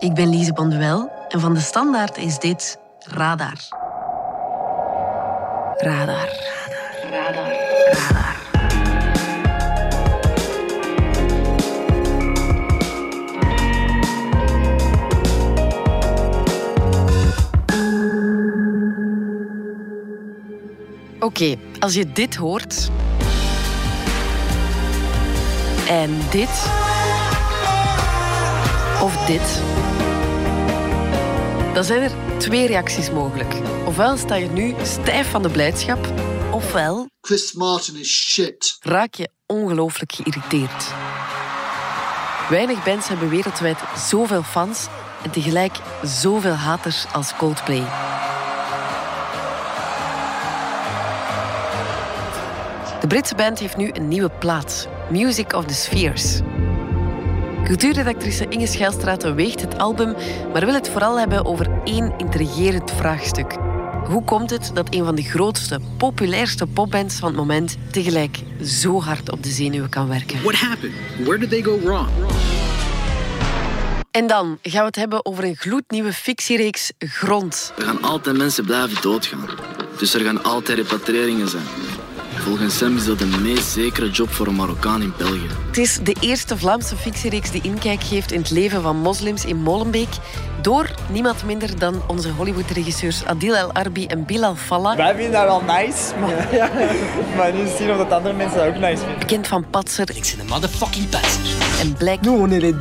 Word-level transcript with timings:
Ik 0.00 0.14
ben 0.14 0.28
Lise 0.28 0.52
Bonduel 0.52 1.10
en 1.28 1.40
van 1.40 1.54
de 1.54 1.60
Standaard 1.60 2.16
is 2.16 2.38
dit 2.38 2.78
Radar. 2.98 3.54
Radar. 5.76 6.28
Radar. 7.10 7.10
Radar. 7.10 7.56
Radar. 7.92 8.36
Oké, 21.20 21.56
als 21.78 21.94
je 21.94 22.12
dit 22.12 22.36
hoort. 22.36 22.90
En 25.88 26.18
dit. 26.30 26.70
Of 29.02 29.16
dit. 29.26 29.62
Dan 31.80 31.88
zijn 31.88 32.02
er 32.02 32.38
twee 32.38 32.66
reacties 32.66 33.10
mogelijk. 33.10 33.54
Ofwel 33.86 34.16
sta 34.16 34.34
je 34.34 34.48
nu 34.48 34.74
stijf 34.82 35.30
van 35.30 35.42
de 35.42 35.48
blijdschap, 35.48 36.12
ofwel 36.52 37.08
Chris 37.20 37.52
Martin 37.52 37.96
is 37.96 38.08
shit. 38.08 38.76
raak 38.80 39.14
je 39.14 39.28
ongelooflijk 39.46 40.12
geïrriteerd. 40.12 40.92
Weinig 42.48 42.84
bands 42.84 43.08
hebben 43.08 43.28
wereldwijd 43.28 43.78
zoveel 43.96 44.42
fans 44.42 44.86
en 45.22 45.30
tegelijk 45.30 45.76
zoveel 46.02 46.52
haters 46.52 47.06
als 47.12 47.36
Coldplay. 47.36 47.84
De 53.00 53.06
Britse 53.06 53.34
band 53.34 53.58
heeft 53.58 53.76
nu 53.76 53.90
een 53.92 54.08
nieuwe 54.08 54.30
plaat, 54.38 54.88
Music 55.10 55.52
of 55.52 55.64
the 55.64 55.74
Spheres. 55.74 56.40
Cultuurredactrice 57.70 58.46
Inge 58.48 58.66
Schuilstraat 58.66 59.34
weegt 59.34 59.60
het 59.60 59.78
album, 59.78 60.14
maar 60.52 60.64
wil 60.64 60.74
het 60.74 60.88
vooral 60.88 61.18
hebben 61.18 61.44
over 61.44 61.70
één 61.84 62.14
intrigerend 62.16 62.90
vraagstuk. 62.90 63.56
Hoe 64.04 64.24
komt 64.24 64.50
het 64.50 64.70
dat 64.74 64.94
een 64.94 65.04
van 65.04 65.14
de 65.14 65.22
grootste, 65.22 65.80
populairste 65.96 66.66
popbands 66.66 67.18
van 67.18 67.28
het 67.28 67.36
moment 67.36 67.76
tegelijk 67.90 68.38
zo 68.64 69.00
hard 69.00 69.30
op 69.30 69.42
de 69.42 69.48
zenuwen 69.48 69.88
kan 69.88 70.08
werken? 70.08 70.42
What 70.42 70.54
happened? 70.54 70.94
Where 71.18 71.38
did 71.38 71.50
they 71.50 71.62
go 71.62 71.80
wrong? 71.80 72.08
En 74.10 74.26
dan 74.26 74.58
gaan 74.62 74.80
we 74.80 74.86
het 74.86 74.96
hebben 74.96 75.26
over 75.26 75.44
een 75.44 75.56
gloednieuwe 75.56 76.12
fictiereeks 76.12 76.92
Grond. 76.98 77.72
Er 77.78 77.84
gaan 77.84 78.02
altijd 78.02 78.36
mensen 78.36 78.64
blijven 78.64 79.02
doodgaan. 79.02 79.48
Dus 79.98 80.14
er 80.14 80.20
gaan 80.20 80.42
altijd 80.42 80.78
repatriëringen 80.78 81.48
zijn. 81.48 81.64
Volgens 82.40 82.80
hem 82.80 82.96
is 82.96 83.04
dat 83.04 83.18
de 83.18 83.26
meest 83.26 83.66
zekere 83.72 84.10
job 84.10 84.30
voor 84.30 84.46
een 84.46 84.54
Marokkaan 84.54 85.02
in 85.02 85.12
België. 85.18 85.46
Het 85.66 85.78
is 85.78 85.98
de 86.02 86.16
eerste 86.20 86.58
Vlaamse 86.58 86.96
fictiereeks 86.96 87.50
die 87.50 87.62
inkijk 87.62 88.02
geeft 88.02 88.32
in 88.32 88.40
het 88.40 88.50
leven 88.50 88.82
van 88.82 88.96
moslims 88.96 89.44
in 89.44 89.56
Molenbeek. 89.56 90.08
Door 90.62 90.90
niemand 91.12 91.44
minder 91.44 91.78
dan 91.78 92.02
onze 92.06 92.30
Hollywood-regisseurs 92.30 93.24
Adil 93.24 93.56
El 93.56 93.72
Arbi 93.72 94.06
en 94.06 94.24
Bilal 94.24 94.54
Fallah. 94.56 94.96
Wij 94.96 95.14
vinden 95.14 95.32
dat 95.32 95.44
wel 95.44 95.62
nice, 95.76 96.14
maar, 96.20 96.48
ja. 96.58 96.70
maar 97.36 97.52
nu 97.52 97.66
zien 97.78 97.90
of 97.90 97.96
dat 97.96 98.12
andere 98.12 98.34
mensen 98.34 98.58
dat 98.58 98.66
ook 98.66 98.80
nice 98.80 98.96
vinden. 98.96 99.18
Bekend 99.18 99.46
van 99.46 99.64
Patser 99.70 100.10
Ik 100.16 100.34
ben 100.36 100.40
een 100.40 100.50
motherfucking 100.52 101.08
bastard. 101.08 101.80
en 101.80 101.92
Black 101.92 102.20
Nous, 102.20 102.38
on 102.40 102.50
est 102.50 102.60
les 102.62 102.72
10-80. 102.72 102.76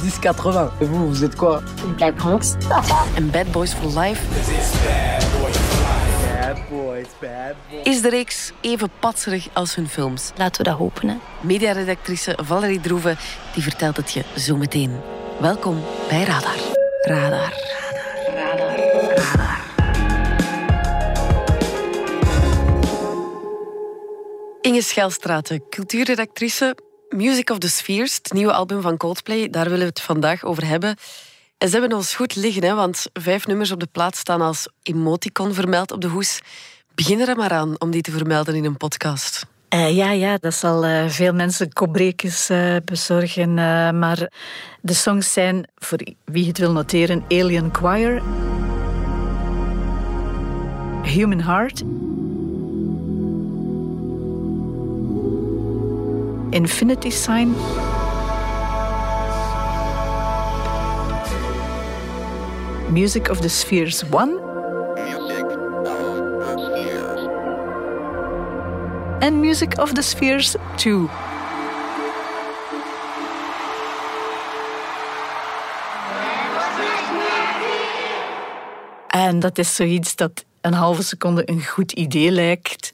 Et 0.79 0.88
vous, 0.89 1.07
vous 1.07 1.23
êtes 1.23 1.35
quoi 1.35 1.61
Black 1.95 2.16
Bronx. 2.16 2.53
en 3.17 3.29
Bad 3.31 3.51
Boys 3.51 3.73
for 3.81 3.99
Life. 4.01 4.21
Is 7.83 8.02
de 8.02 8.09
reeks 8.09 8.52
even 8.61 8.89
patserig 9.00 9.47
als 9.53 9.75
hun 9.75 9.88
films? 9.88 10.31
Laten 10.38 10.64
we 10.64 10.69
dat 10.69 10.78
hopen. 10.78 11.09
Hè. 11.09 11.16
Mediaredactrice 11.41 12.38
Valerie 12.41 12.80
Droeven 12.80 13.17
die 13.53 13.64
vertelt 13.64 13.97
het 13.97 14.11
je 14.11 14.23
zo 14.38 14.58
meteen. 14.58 15.00
Welkom 15.39 15.83
bij 16.09 16.23
Radar. 16.23 16.58
Radar. 17.02 17.53
Radar. 18.28 18.78
Radar. 19.16 19.67
Inge 24.62 24.81
Schelstraten, 24.81 25.63
cultuurredactrice. 25.69 26.78
Music 27.09 27.50
of 27.50 27.57
the 27.57 27.69
Spheres, 27.69 28.16
het 28.16 28.34
nieuwe 28.34 28.53
album 28.53 28.81
van 28.81 28.97
Coldplay, 28.97 29.50
daar 29.50 29.63
willen 29.63 29.79
we 29.79 29.85
het 29.85 30.02
vandaag 30.02 30.44
over 30.44 30.66
hebben. 30.66 30.96
En 31.57 31.69
ze 31.69 31.79
hebben 31.79 31.97
ons 31.97 32.16
goed 32.16 32.35
liggen, 32.35 32.63
hè, 32.63 32.73
want 32.73 33.06
vijf 33.13 33.47
nummers 33.47 33.72
op 33.72 33.79
de 33.79 33.88
plaat 33.91 34.16
staan 34.16 34.41
als 34.41 34.68
emoticon 34.84 35.53
vermeld 35.53 35.91
op 35.91 36.02
de 36.02 36.07
hoes. 36.07 36.40
Begin 36.99 37.19
er 37.19 37.35
maar 37.35 37.51
aan 37.51 37.79
om 37.81 37.91
die 37.91 38.01
te 38.01 38.11
vermelden 38.11 38.55
in 38.55 38.65
een 38.65 38.77
podcast. 38.77 39.45
Eh, 39.69 39.95
ja, 39.95 40.11
ja, 40.11 40.37
dat 40.37 40.53
zal 40.53 40.85
eh, 40.85 41.09
veel 41.09 41.33
mensen 41.33 41.73
kopbrekers 41.73 42.49
eh, 42.49 42.75
bezorgen. 42.85 43.53
maar 43.99 44.31
de 44.81 44.93
songs 44.93 45.33
zijn, 45.33 45.67
voor 45.75 45.99
wie 46.25 46.47
het 46.47 46.57
wil 46.57 46.71
noteren, 46.71 47.23
Alien 47.27 47.69
Choir, 47.71 48.21
Human 51.03 51.41
Heart, 51.41 51.83
Infinity 56.49 57.09
Sign, 57.09 57.55
Music 62.91 63.29
of 63.29 63.39
the 63.39 63.49
Spheres 63.49 64.03
1 64.11 64.48
en 69.19 69.40
Music 69.40 69.80
of 69.80 69.94
the 69.94 70.02
Spheres 70.02 70.56
2. 70.75 71.07
En 79.08 79.40
dat 79.40 79.58
is 79.58 79.75
zoiets 79.75 80.16
dat 80.16 80.46
een 80.62 80.74
halve 80.74 81.03
seconde 81.03 81.50
een 81.50 81.66
goed 81.66 81.91
idee 81.91 82.31
lijkt, 82.31 82.91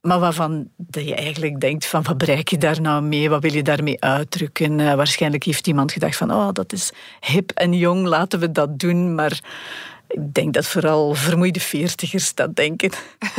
maar 0.00 0.18
waarvan 0.18 0.68
dat 0.76 1.04
je 1.08 1.14
eigenlijk 1.14 1.60
denkt 1.60 1.86
van 1.86 2.02
wat 2.02 2.18
bereik 2.18 2.48
je 2.48 2.58
daar 2.58 2.80
nou 2.80 3.02
mee, 3.02 3.30
wat 3.30 3.42
wil 3.42 3.52
je 3.52 3.62
daarmee 3.62 4.00
uitdrukken? 4.00 4.80
Eh, 4.80 4.94
waarschijnlijk 4.94 5.44
heeft 5.44 5.66
iemand 5.66 5.92
gedacht 5.92 6.16
van 6.16 6.32
oh, 6.32 6.48
dat 6.52 6.72
is 6.72 6.92
hip 7.20 7.50
en 7.50 7.72
jong, 7.72 8.06
laten 8.06 8.40
we 8.40 8.52
dat 8.52 8.78
doen, 8.78 9.14
maar 9.14 9.40
ik 10.08 10.34
denk 10.34 10.54
dat 10.54 10.66
vooral 10.66 11.14
vermoeide 11.14 11.60
veertigers 11.60 12.34
dat 12.34 12.56
denken. 12.56 12.90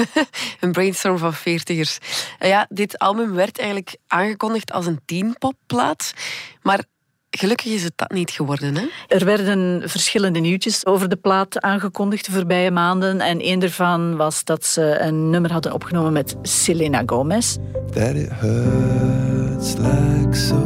Een 0.59 0.71
brainstorm 0.71 1.17
van 1.17 1.33
veertigers. 1.33 1.97
Ja, 2.39 2.65
dit 2.69 2.97
album 2.97 3.33
werd 3.33 3.59
eigenlijk 3.59 3.97
aangekondigd 4.07 4.71
als 4.71 4.85
een 4.85 4.99
teenpopplaat. 5.05 6.13
Maar 6.61 6.83
gelukkig 7.29 7.71
is 7.71 7.83
het 7.83 7.93
dat 7.95 8.11
niet 8.11 8.31
geworden. 8.31 8.75
Hè? 8.75 8.87
Er 9.07 9.25
werden 9.25 9.89
verschillende 9.89 10.39
nieuwtjes 10.39 10.85
over 10.85 11.09
de 11.09 11.15
plaat 11.15 11.61
aangekondigd 11.61 12.25
de 12.25 12.31
voorbije 12.31 12.71
maanden. 12.71 13.21
En 13.21 13.47
een 13.47 13.59
daarvan 13.59 14.15
was 14.15 14.43
dat 14.43 14.65
ze 14.65 14.99
een 14.99 15.29
nummer 15.29 15.51
hadden 15.51 15.73
opgenomen 15.73 16.13
met 16.13 16.35
Selena 16.41 17.03
Gomez. 17.05 17.57
that 17.91 18.15
it 18.15 18.29
hurts 18.29 19.77
like 19.79 20.35
so 20.35 20.57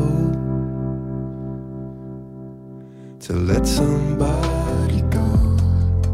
to 3.19 3.33
let 3.33 3.65
somebody. 3.65 4.62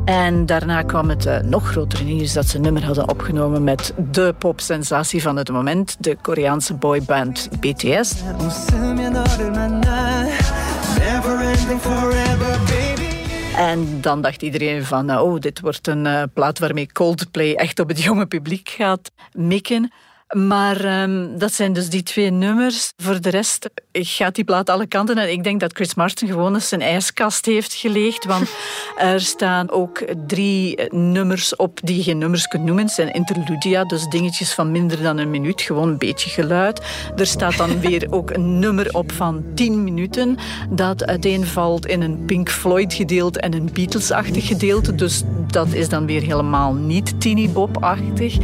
En 0.09 0.46
daarna 0.46 0.81
kwam 0.81 1.09
het 1.09 1.25
eh, 1.25 1.40
nog 1.40 1.68
grotere 1.68 2.03
nieuws 2.03 2.34
dat 2.34 2.46
ze 2.46 2.56
een 2.56 2.62
nummer 2.62 2.86
hadden 2.86 3.09
opgenomen 3.09 3.64
met 3.64 3.94
de 4.12 4.36
popsensatie 4.38 5.22
van 5.22 5.36
het 5.36 5.50
moment, 5.50 5.97
de 6.00 6.18
Koreaanse 6.22 6.74
boyband 6.74 7.50
BTS. 7.59 8.16
En 13.56 14.02
dan 14.02 14.22
dacht 14.22 14.42
iedereen 14.42 14.86
van, 14.86 15.18
oh, 15.18 15.40
dit 15.40 15.59
wordt 15.59 15.88
een 15.88 16.06
eh, 16.06 16.24
plaat 16.34 16.59
waarmee 16.59 16.91
Coldplay 16.91 17.53
echt 17.53 17.80
op 17.80 17.88
het 17.88 18.02
jonge 18.02 18.26
publiek 18.26 18.70
gaat 18.70 19.12
mikken. 19.31 19.91
Maar 20.35 20.85
ehm, 20.85 21.38
dat 21.38 21.53
zijn 21.53 21.73
dus 21.73 21.90
die 21.90 22.03
twee 22.03 22.29
nummers. 22.31 22.94
Voor 22.97 23.22
de 23.22 23.29
rest 23.29 23.69
gaat 23.91 24.35
die 24.35 24.44
plaat 24.44 24.69
alle 24.69 24.88
kanten. 24.88 25.17
En 25.17 25.31
ik 25.31 25.44
denk 25.44 25.59
dat 25.59 25.73
Chris 25.73 25.95
Martin 25.95 26.28
gewoon 26.28 26.53
eens 26.53 26.67
zijn 26.67 26.81
ijskast 26.81 27.45
heeft 27.45 27.73
geleegd. 27.73 28.26
Want 28.26 28.49
er 28.97 29.22
staan 29.22 29.70
ook 29.72 30.03
drie 30.28 30.76
eh, 30.76 30.91
nummers 30.91 31.55
op 31.55 31.79
die 31.84 31.96
je 31.96 32.03
geen 32.03 32.17
nummers 32.17 32.47
kunt 32.47 32.64
noemen. 32.64 32.84
Het 32.84 32.93
zijn 32.93 33.14
interludia, 33.14 33.84
dus 33.84 34.08
dingetjes 34.08 34.53
van 34.53 34.72
minder 34.72 35.02
dan 35.02 35.17
een 35.17 35.29
minuut. 35.29 35.61
Gewoon 35.61 35.90
een 35.90 35.97
beetje 35.97 36.29
geluid. 36.29 36.82
Er 37.16 37.28
staat 37.28 37.58
dan 37.58 37.79
weer 37.90 38.08
ook 38.09 38.32
een 38.32 38.59
nummer 38.59 38.93
op 38.93 39.11
van 39.11 39.46
tien 39.55 39.84
minuten. 39.84 40.37
Dat 40.70 41.05
uiteenvalt 41.05 41.85
in 41.85 42.02
een 42.02 42.25
Pink 42.25 42.49
Floyd 42.49 42.93
gedeelte 42.93 43.40
en 43.40 43.53
een 43.53 43.70
Beatles-achtig 43.73 44.47
gedeelte. 44.47 44.96
Dus 44.96 45.23
dat 45.47 45.73
is 45.73 45.90
dan 45.90 46.05
weer 46.05 46.22
helemaal 46.22 46.73
niet 46.73 47.22
Teeny 47.22 47.49
Bob-achtig. 47.49 48.37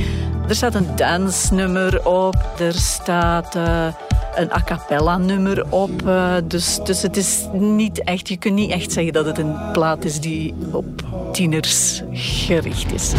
Er 0.48 0.56
staat 0.56 0.76
een 0.76 0.96
dansnummer 0.96 2.06
op. 2.06 2.36
Er 2.60 2.74
staat 2.74 3.56
eh, 3.56 3.88
een 4.36 4.52
a 4.52 4.62
cappella 4.66 5.18
nummer 5.18 5.66
op. 5.70 6.08
eh, 6.08 6.36
dus, 6.44 6.80
dus 6.84 7.02
het 7.02 7.18
is 7.18 7.48
niet 7.54 8.04
echt... 8.04 8.28
Je 8.28 8.38
kunt 8.38 8.56
niet 8.56 8.72
echt 8.72 8.92
zeggen 8.92 9.14
dat 9.14 9.26
het 9.26 9.38
een 9.38 9.56
plaat 9.72 10.06
is 10.06 10.20
die 10.20 10.54
op 10.72 10.86
tieners 11.32 12.02
gericht 12.12 12.94
is. 12.94 13.14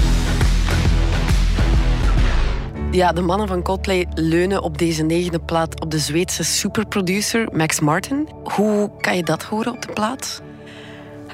Ja, 2.90 3.12
de 3.12 3.20
mannen 3.20 3.48
van 3.48 3.62
Coldplay 3.62 4.06
leunen 4.14 4.62
op 4.62 4.78
deze 4.78 5.02
negende 5.02 5.40
plaat 5.40 5.80
op 5.80 5.90
de 5.90 5.98
Zweedse 5.98 6.44
superproducer 6.44 7.48
Max 7.52 7.80
Martin. 7.80 8.28
Hoe 8.42 8.90
kan 9.00 9.16
je 9.16 9.22
dat 9.22 9.42
horen 9.42 9.72
op 9.72 9.82
de 9.82 9.92
plaat? 9.92 10.42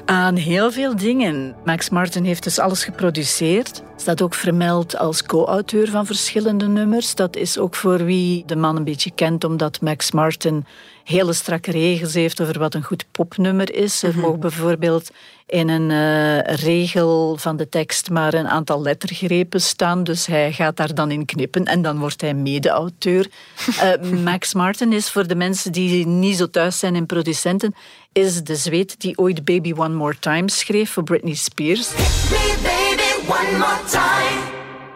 Aan 0.05 0.35
heel 0.35 0.71
veel 0.71 0.95
dingen. 0.95 1.55
Max 1.65 1.89
Martin 1.89 2.23
heeft 2.23 2.43
dus 2.43 2.59
alles 2.59 2.83
geproduceerd. 2.83 3.83
Staat 3.95 4.21
ook 4.21 4.33
vermeld 4.33 4.97
als 4.97 5.23
co-auteur 5.23 5.89
van 5.89 6.05
verschillende 6.05 6.67
nummers. 6.67 7.15
Dat 7.15 7.35
is 7.35 7.57
ook 7.57 7.75
voor 7.75 8.05
wie 8.05 8.43
de 8.45 8.55
man 8.55 8.75
een 8.75 8.83
beetje 8.83 9.11
kent, 9.11 9.43
omdat 9.43 9.81
Max 9.81 10.11
Martin 10.11 10.65
hele 11.03 11.33
strakke 11.33 11.71
regels 11.71 12.13
heeft 12.13 12.41
over 12.41 12.59
wat 12.59 12.73
een 12.73 12.83
goed 12.83 13.05
popnummer 13.11 13.75
is. 13.75 14.03
Er 14.03 14.17
mogen 14.17 14.39
bijvoorbeeld 14.39 15.09
in 15.47 15.69
een 15.69 15.91
eh, 15.91 16.55
regel 16.55 17.37
van 17.37 17.57
de 17.57 17.69
tekst 17.69 18.09
maar 18.09 18.33
een 18.33 18.47
aantal 18.47 18.81
lettergrepen 18.81 19.61
staan. 19.61 20.03
Dus 20.03 20.25
hij 20.25 20.51
gaat 20.51 20.77
daar 20.77 20.93
dan 20.93 21.11
in 21.11 21.25
knippen 21.25 21.65
en 21.65 21.81
dan 21.81 21.99
wordt 21.99 22.21
hij 22.21 22.33
mede-auteur. 22.33 23.27
Eh, 23.79 24.09
Max 24.23 24.53
Martin 24.53 24.93
is 24.93 25.09
voor 25.09 25.27
de 25.27 25.35
mensen 25.35 25.71
die 25.71 26.07
niet 26.07 26.37
zo 26.37 26.49
thuis 26.49 26.79
zijn 26.79 26.95
in 26.95 27.05
producenten, 27.05 27.75
is 28.11 28.43
de 28.43 28.55
Zweed 28.55 28.99
die 28.99 29.17
ooit 29.17 29.45
Baby 29.45 29.73
One 29.75 29.93
More 29.93 30.19
Time 30.19 30.49
schreef 30.49 30.91
voor 30.91 31.03
Britney 31.03 31.33
Spears. 31.33 31.91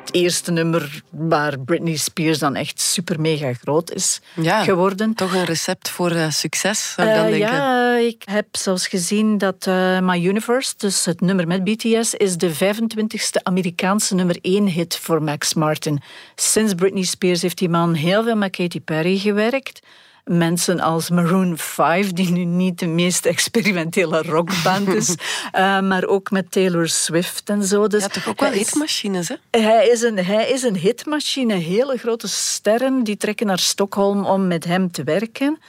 Het 0.07 0.15
eerste 0.15 0.51
nummer 0.51 1.01
waar 1.09 1.59
Britney 1.59 1.95
Spears 1.95 2.39
dan 2.39 2.55
echt 2.55 2.81
super 2.81 3.19
mega 3.21 3.53
groot 3.53 3.91
is 3.93 4.19
Ja, 4.41 4.63
geworden. 4.63 5.13
Toch 5.13 5.33
een 5.33 5.45
recept 5.45 5.89
voor 5.89 6.11
eh, 6.11 6.29
succes, 6.29 6.93
zou 6.93 7.07
ik 7.09 7.15
dan 7.15 7.23
Eh, 7.25 7.31
denken. 7.31 7.49
ja, 7.55 7.95
ik 7.97 8.21
heb 8.25 8.45
zelfs 8.51 8.87
gezien 8.87 9.37
dat 9.37 9.67
eh, 9.67 9.99
My 9.99 10.25
Universe, 10.25 10.73
dus 10.77 11.05
het 11.05 11.21
nummer 11.21 11.47
met 11.47 11.63
BTS, 11.63 12.13
is 12.13 12.37
de 12.37 12.53
25ste 12.55 13.43
Amerikaanse 13.43 14.15
nummer 14.15 14.37
1 14.41 14.67
hit 14.67 14.97
voor 14.97 15.23
Max 15.23 15.53
Martin. 15.53 16.01
Sinds 16.35 16.73
Britney 16.73 17.03
Spears 17.03 17.41
heeft 17.41 17.57
die 17.57 17.69
man 17.69 17.93
heel 17.93 18.23
veel 18.23 18.35
met 18.35 18.55
Katy 18.55 18.81
Perry 18.81 19.17
gewerkt. 19.17 19.79
Mensen 20.27 20.79
als 20.79 21.09
Maroon 21.09 21.57
5, 21.57 22.13
die 22.13 22.31
nu 22.31 22.43
niet 22.45 22.79
de 22.79 22.87
meest 22.87 23.25
experimentele 23.25 24.21
rockband 24.21 24.87
is, 24.87 25.15
eh, 25.51 25.79
maar 25.79 26.05
ook 26.05 26.31
met 26.31 26.51
Taylor 26.51 26.87
Swift 26.87 27.49
en 27.49 27.63
zo. 27.63 27.87
Dus 27.87 28.01
Ja, 28.01 28.07
toch 28.07 28.27
ook 28.27 28.39
wel 28.39 28.51
hitmachines, 28.51 29.27
hè? 29.27 29.35
hij 29.51 29.87
is, 29.87 30.01
een, 30.01 30.17
hij 30.25 30.49
is 30.49 30.63
een 30.63 30.75
hitmachine. 30.75 31.53
Hele 31.53 31.97
grote 31.97 32.27
sterren 32.27 33.03
die 33.03 33.17
trekken 33.17 33.47
naar 33.47 33.59
Stockholm 33.59 34.25
om 34.25 34.47
met 34.47 34.65
hem 34.65 34.91
te 34.91 35.03
werken. 35.03 35.59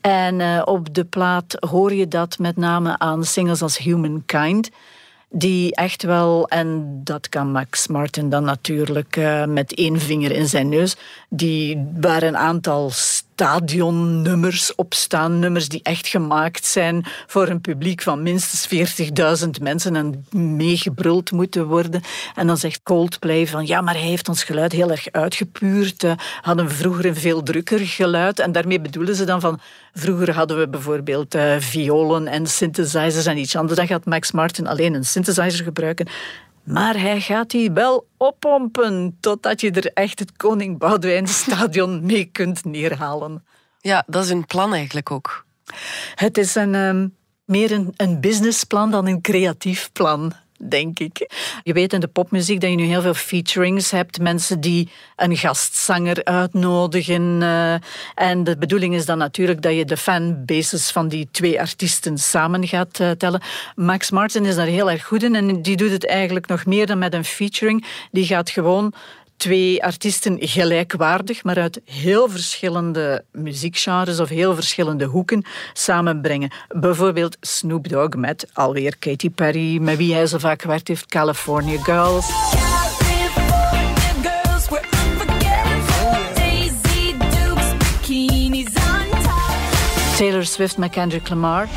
En 0.00 0.40
eh, 0.40 0.62
op 0.64 0.94
de 0.94 1.04
plaat 1.04 1.56
hoor 1.68 1.94
je 1.94 2.08
dat 2.08 2.38
met 2.38 2.56
name 2.56 2.98
aan 2.98 3.24
singles 3.24 3.62
als 3.62 3.78
Humankind. 3.78 4.70
Die 5.28 5.74
echt 5.74 6.02
wel, 6.02 6.48
en 6.48 7.00
dat 7.04 7.28
kan 7.28 7.50
Max 7.52 7.86
Martin 7.86 8.28
dan 8.28 8.44
natuurlijk 8.44 9.16
eh, 9.16 9.44
met 9.44 9.74
één 9.74 10.00
vinger 10.00 10.30
in 10.30 10.48
zijn 10.48 10.68
neus, 10.68 10.96
die 11.28 11.86
waar 12.00 12.22
een 12.22 12.36
aantal 12.36 12.90
stadionnummers 13.36 14.74
op 14.74 14.94
staan. 14.94 15.38
Nummers 15.38 15.68
die 15.68 15.80
echt 15.82 16.06
gemaakt 16.06 16.64
zijn 16.64 17.04
voor 17.26 17.48
een 17.48 17.60
publiek 17.60 18.02
van 18.02 18.22
minstens 18.22 18.68
40.000 19.44 19.48
mensen 19.62 19.96
en 19.96 20.26
meegebruld 20.56 21.32
moeten 21.32 21.66
worden. 21.66 22.02
En 22.34 22.46
dan 22.46 22.56
zegt 22.56 22.82
Coldplay 22.82 23.46
van 23.46 23.66
ja, 23.66 23.80
maar 23.80 23.94
hij 23.94 24.08
heeft 24.08 24.28
ons 24.28 24.44
geluid 24.44 24.72
heel 24.72 24.90
erg 24.90 25.10
uitgepuurd. 25.10 26.06
Hadden 26.40 26.70
vroeger 26.70 27.06
een 27.06 27.16
veel 27.16 27.42
drukker 27.42 27.80
geluid. 27.80 28.38
En 28.38 28.52
daarmee 28.52 28.80
bedoelen 28.80 29.14
ze 29.14 29.24
dan 29.24 29.40
van 29.40 29.60
vroeger 29.92 30.34
hadden 30.34 30.58
we 30.58 30.68
bijvoorbeeld 30.68 31.34
eh, 31.34 31.56
violen 31.58 32.26
en 32.26 32.46
synthesizers 32.46 33.26
en 33.26 33.38
iets 33.38 33.56
anders. 33.56 33.78
Dan 33.78 33.86
gaat 33.86 34.04
Max 34.04 34.32
Martin 34.32 34.66
alleen 34.66 34.94
een 34.94 35.04
synthesizer 35.04 35.64
gebruiken. 35.64 36.06
Maar 36.66 37.00
hij 37.00 37.20
gaat 37.20 37.50
die 37.50 37.72
wel 37.72 38.08
oppompen 38.16 39.16
totdat 39.20 39.60
je 39.60 39.70
er 39.70 39.90
echt 39.92 40.18
het 40.18 40.36
Koning 40.36 40.78
Boudewijn 40.78 41.26
stadion 41.28 42.06
mee 42.06 42.24
kunt 42.24 42.64
neerhalen. 42.64 43.44
Ja, 43.80 44.04
dat 44.06 44.24
is 44.24 44.30
hun 44.30 44.46
plan 44.46 44.74
eigenlijk 44.74 45.10
ook. 45.10 45.44
Het 46.14 46.38
is 46.38 46.54
een, 46.54 46.74
ehm, 46.74 47.08
meer 47.44 47.72
een, 47.72 47.92
een 47.96 48.20
businessplan 48.20 48.90
dan 48.90 49.06
een 49.06 49.20
creatief 49.20 49.92
plan, 49.92 50.32
denk 50.58 50.98
ik. 50.98 51.30
Je 51.62 51.72
weet 51.72 51.92
in 51.92 52.00
de 52.00 52.08
popmuziek 52.08 52.60
dat 52.60 52.70
je 52.70 52.76
nu 52.76 52.84
heel 52.84 53.02
veel 53.02 53.14
featurings 53.14 53.90
hebt. 53.90 54.20
Mensen 54.20 54.60
die 54.60 54.90
een 55.16 55.36
gastzanger 55.36 56.24
uitnodigen. 56.24 57.42
eh, 57.42 57.74
en 58.14 58.44
de 58.44 58.56
bedoeling 58.58 58.94
is 58.94 59.06
dan 59.06 59.18
natuurlijk 59.18 59.62
dat 59.62 59.74
je 59.74 59.84
de 59.84 59.96
fanbases 59.96 60.90
van 60.90 61.08
die 61.08 61.28
twee 61.30 61.60
artiesten 61.60 62.18
samen 62.18 62.66
gaat 62.66 63.00
eh, 63.00 63.10
tellen. 63.10 63.42
Max 63.74 64.10
Martin 64.10 64.44
is 64.44 64.54
daar 64.54 64.66
heel 64.66 64.90
erg 64.90 65.04
goed 65.04 65.22
in 65.22 65.34
en 65.34 65.62
die 65.62 65.76
doet 65.76 65.90
het 65.90 66.06
eigenlijk 66.06 66.46
nog 66.46 66.66
meer 66.66 66.86
dan 66.86 66.98
met 66.98 67.14
een 67.14 67.24
featuring. 67.24 67.86
Die 68.10 68.26
gaat 68.26 68.50
gewoon 68.50 68.92
twee 69.36 69.84
artiesten 69.84 70.36
gelijkwaardig, 70.40 71.44
maar 71.44 71.58
uit 71.58 71.80
heel 71.84 72.28
verschillende 72.30 73.24
muziekgenres 73.32 74.20
of 74.20 74.28
heel 74.28 74.54
verschillende 74.54 75.04
hoeken 75.04 75.44
samenbrengen. 75.72 76.50
Bijvoorbeeld 76.68 77.36
Snoop 77.40 77.88
Dogg 77.88 78.16
met 78.16 78.48
alweer 78.52 78.96
Katy 78.98 79.30
Perry, 79.30 79.78
met 79.78 79.96
wie 79.96 80.14
hij 80.14 80.26
zo 80.26 80.38
vaak 80.38 80.62
gewerkt 80.62 80.88
heeft, 80.88 81.06
California 81.06 81.82
Girls. 81.82 82.26
Taylor 90.16 90.44
Swift 90.44 90.76
met 90.76 90.90
Kendrick 90.90 91.28
Lamar. 91.28 91.68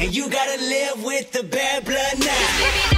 And 0.00 0.12
you 0.12 0.24
gotta 0.30 0.56
live 0.60 1.04
with 1.04 1.30
the 1.30 1.44
bad 1.44 1.84
blood 1.84 2.18
now. 2.18 2.91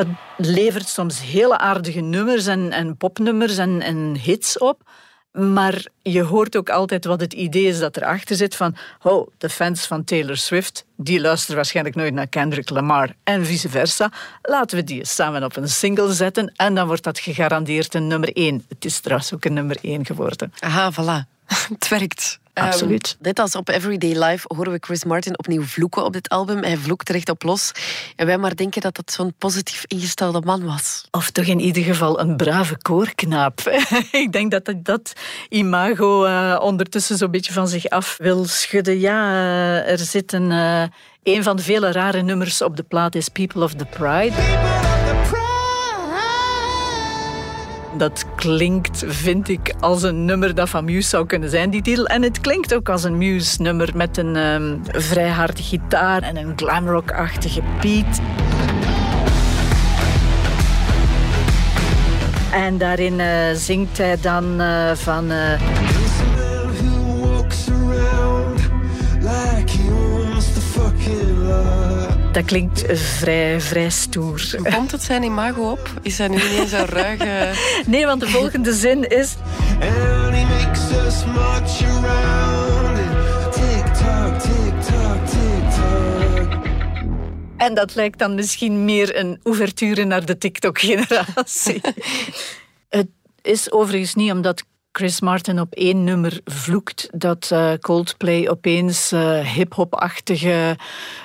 Dat 0.00 0.46
levert 0.46 0.88
soms 0.88 1.22
hele 1.22 1.58
aardige 1.58 2.00
nummers 2.00 2.46
en, 2.46 2.72
en 2.72 2.96
popnummers 2.96 3.56
en, 3.56 3.82
en 3.82 4.16
hits 4.16 4.58
op. 4.58 4.82
Maar 5.32 5.86
je 6.02 6.22
hoort 6.22 6.56
ook 6.56 6.70
altijd 6.70 7.04
wat 7.04 7.20
het 7.20 7.32
idee 7.32 7.64
is 7.64 7.78
dat 7.78 7.96
erachter 7.96 8.36
zit 8.36 8.56
van... 8.56 8.76
Oh, 9.02 9.28
de 9.38 9.48
fans 9.48 9.86
van 9.86 10.04
Taylor 10.04 10.36
Swift, 10.36 10.84
die 10.96 11.20
luisteren 11.20 11.56
waarschijnlijk 11.56 11.96
nooit 11.96 12.14
naar 12.14 12.26
Kendrick 12.26 12.70
Lamar 12.70 13.14
en 13.24 13.46
vice 13.46 13.68
versa. 13.68 14.10
Laten 14.42 14.76
we 14.76 14.84
die 14.84 15.06
samen 15.06 15.44
op 15.44 15.56
een 15.56 15.68
single 15.68 16.12
zetten 16.12 16.52
en 16.56 16.74
dan 16.74 16.86
wordt 16.86 17.02
dat 17.02 17.18
gegarandeerd 17.18 17.94
een 17.94 18.06
nummer 18.06 18.36
één. 18.36 18.64
Het 18.68 18.84
is 18.84 19.00
trouwens 19.00 19.34
ook 19.34 19.44
een 19.44 19.54
nummer 19.54 19.78
één 19.82 20.06
geworden. 20.06 20.52
Aha, 20.58 20.92
voilà. 20.92 21.28
Het 21.74 21.88
werkt. 21.88 22.39
Absoluut. 22.54 23.06
Ehm, 23.06 23.22
net 23.28 23.38
als 23.38 23.54
op 23.54 23.68
Everyday 23.68 24.24
Life 24.28 24.54
horen 24.54 24.72
we 24.72 24.78
Chris 24.80 25.04
Martin 25.04 25.38
opnieuw 25.38 25.62
vloeken 25.62 26.04
op 26.04 26.12
dit 26.12 26.28
album. 26.28 26.62
Hij 26.62 26.76
vloekt 26.76 27.08
er 27.08 27.14
echt 27.14 27.28
op 27.28 27.42
los. 27.42 27.72
En 28.16 28.26
wij 28.26 28.38
maar 28.38 28.56
denken 28.56 28.80
dat 28.80 28.96
dat 28.96 29.12
zo'n 29.12 29.34
positief 29.38 29.84
ingestelde 29.86 30.40
man 30.44 30.64
was. 30.64 31.04
Of 31.10 31.30
toch 31.30 31.44
in 31.44 31.60
ieder 31.60 31.82
geval 31.82 32.20
een 32.20 32.36
brave 32.36 32.78
koorknaap. 32.82 33.60
Ik 34.12 34.32
denk 34.32 34.50
dat 34.50 34.74
dat 34.76 35.12
imago 35.48 36.24
eh, 36.24 36.58
ondertussen 36.62 37.16
zo'n 37.16 37.30
beetje 37.30 37.52
van 37.52 37.68
zich 37.68 37.88
af 37.88 38.16
wil 38.18 38.44
schudden. 38.44 38.98
Ja, 38.98 39.32
eh, 39.32 39.90
er 39.92 39.98
zit 39.98 40.32
een... 40.32 40.50
eh, 40.50 40.82
een 41.22 41.42
van 41.42 41.56
de 41.56 41.62
vele 41.62 41.92
rare 41.92 42.22
nummers 42.22 42.62
op 42.62 42.76
de 42.76 42.82
plaat 42.82 43.14
is 43.14 43.28
People 43.28 43.62
of 43.62 43.74
the 43.74 43.84
Pride. 43.84 44.32
Dat 48.00 48.24
klinkt, 48.36 49.04
vind 49.06 49.48
ik, 49.48 49.74
als 49.80 50.02
een 50.02 50.24
nummer 50.24 50.54
dat 50.54 50.68
van 50.68 50.84
Muse 50.84 51.08
zou 51.08 51.26
kunnen 51.26 51.50
zijn, 51.50 51.70
die 51.70 51.82
titel. 51.82 52.06
En 52.06 52.22
het 52.22 52.40
klinkt 52.40 52.74
ook 52.74 52.88
als 52.88 53.04
een 53.04 53.18
Muse-nummer 53.18 53.90
met 53.94 54.16
een 54.16 54.36
ehm, 54.36 54.76
vrij 55.02 55.28
harde 55.28 55.62
gitaar 55.62 56.22
en 56.22 56.36
een 56.36 56.52
glamrock-achtige 56.56 57.60
beat. 57.80 58.20
En 62.52 62.78
daarin 62.78 63.20
eh, 63.20 63.54
zingt 63.54 63.98
hij 63.98 64.16
dan 64.20 64.60
eh, 64.60 64.94
van... 64.94 65.30
eh, 65.30 65.89
dat 72.32 72.44
klinkt 72.44 72.84
vrij, 72.92 73.60
vrij 73.60 73.90
stoer. 73.90 74.54
Komt 74.74 74.90
het 74.90 75.02
zijn 75.02 75.22
imago 75.22 75.70
op? 75.70 75.90
Is 76.02 76.18
hij 76.18 76.28
nu 76.28 76.36
ineens 76.36 76.70
zo 76.70 76.84
ruige... 76.88 77.50
Nee, 77.86 78.06
want 78.06 78.20
de 78.20 78.28
volgende 78.28 78.74
zin 78.74 79.08
is... 79.08 79.34
And 79.80 80.34
he 80.34 80.44
makes 80.44 80.90
us 80.90 81.24
march 81.24 81.82
around 81.82 82.98
it. 82.98 83.52
Tick 83.52 83.94
tock, 83.94 84.40
tick 84.40 84.80
tock, 84.82 85.26
tick 85.26 85.70
tock. 85.70 86.64
En 87.56 87.74
dat 87.74 87.94
lijkt 87.94 88.18
dan 88.18 88.34
misschien 88.34 88.84
meer 88.84 89.16
een 89.16 89.40
ouverture 89.42 90.04
naar 90.04 90.24
de 90.24 90.38
TikTok-generatie. 90.38 91.80
het 92.88 93.08
is 93.42 93.72
overigens 93.72 94.14
niet 94.14 94.32
omdat 94.32 94.64
Chris 94.92 95.20
Martin 95.20 95.60
op 95.60 95.72
één 95.72 96.04
nummer 96.04 96.40
vloekt 96.44 97.08
dat 97.12 97.48
eh, 97.50 97.72
Coldplay 97.80 98.48
opeens 98.48 99.12
eh 99.12 99.38
hip-hop-achtige 99.40 100.76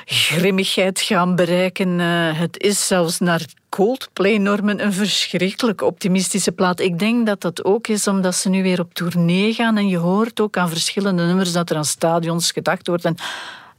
grimmigheid 0.06 1.02
gaan 1.02 1.36
bereiken. 1.36 2.00
Eh, 2.00 2.40
het 2.40 2.62
is 2.62 2.88
zelfs 2.88 3.20
naar 3.20 3.46
Coldplay-normen 3.70 4.84
een 4.84 4.94
verschrikkelijk 4.94 5.82
optimistische 5.82 6.52
plaat. 6.52 6.80
Ik 6.80 7.00
denk 7.00 7.26
dat 7.26 7.42
dat 7.42 7.64
ook 7.64 7.88
is 7.88 8.08
omdat 8.08 8.36
ze 8.36 8.50
nu 8.50 8.64
weer 8.64 8.80
op 8.80 8.94
tournee 8.94 9.54
gaan 9.54 9.78
en 9.78 9.88
je 9.88 9.98
hoort 9.98 10.40
ook 10.40 10.58
aan 10.58 10.70
verschillende 10.70 11.24
nummers 11.24 11.52
dat 11.52 11.70
er 11.70 11.76
aan 11.76 11.86
stadions 11.86 12.52
gedacht 12.52 12.88
wordt. 12.88 13.06
En 13.06 13.16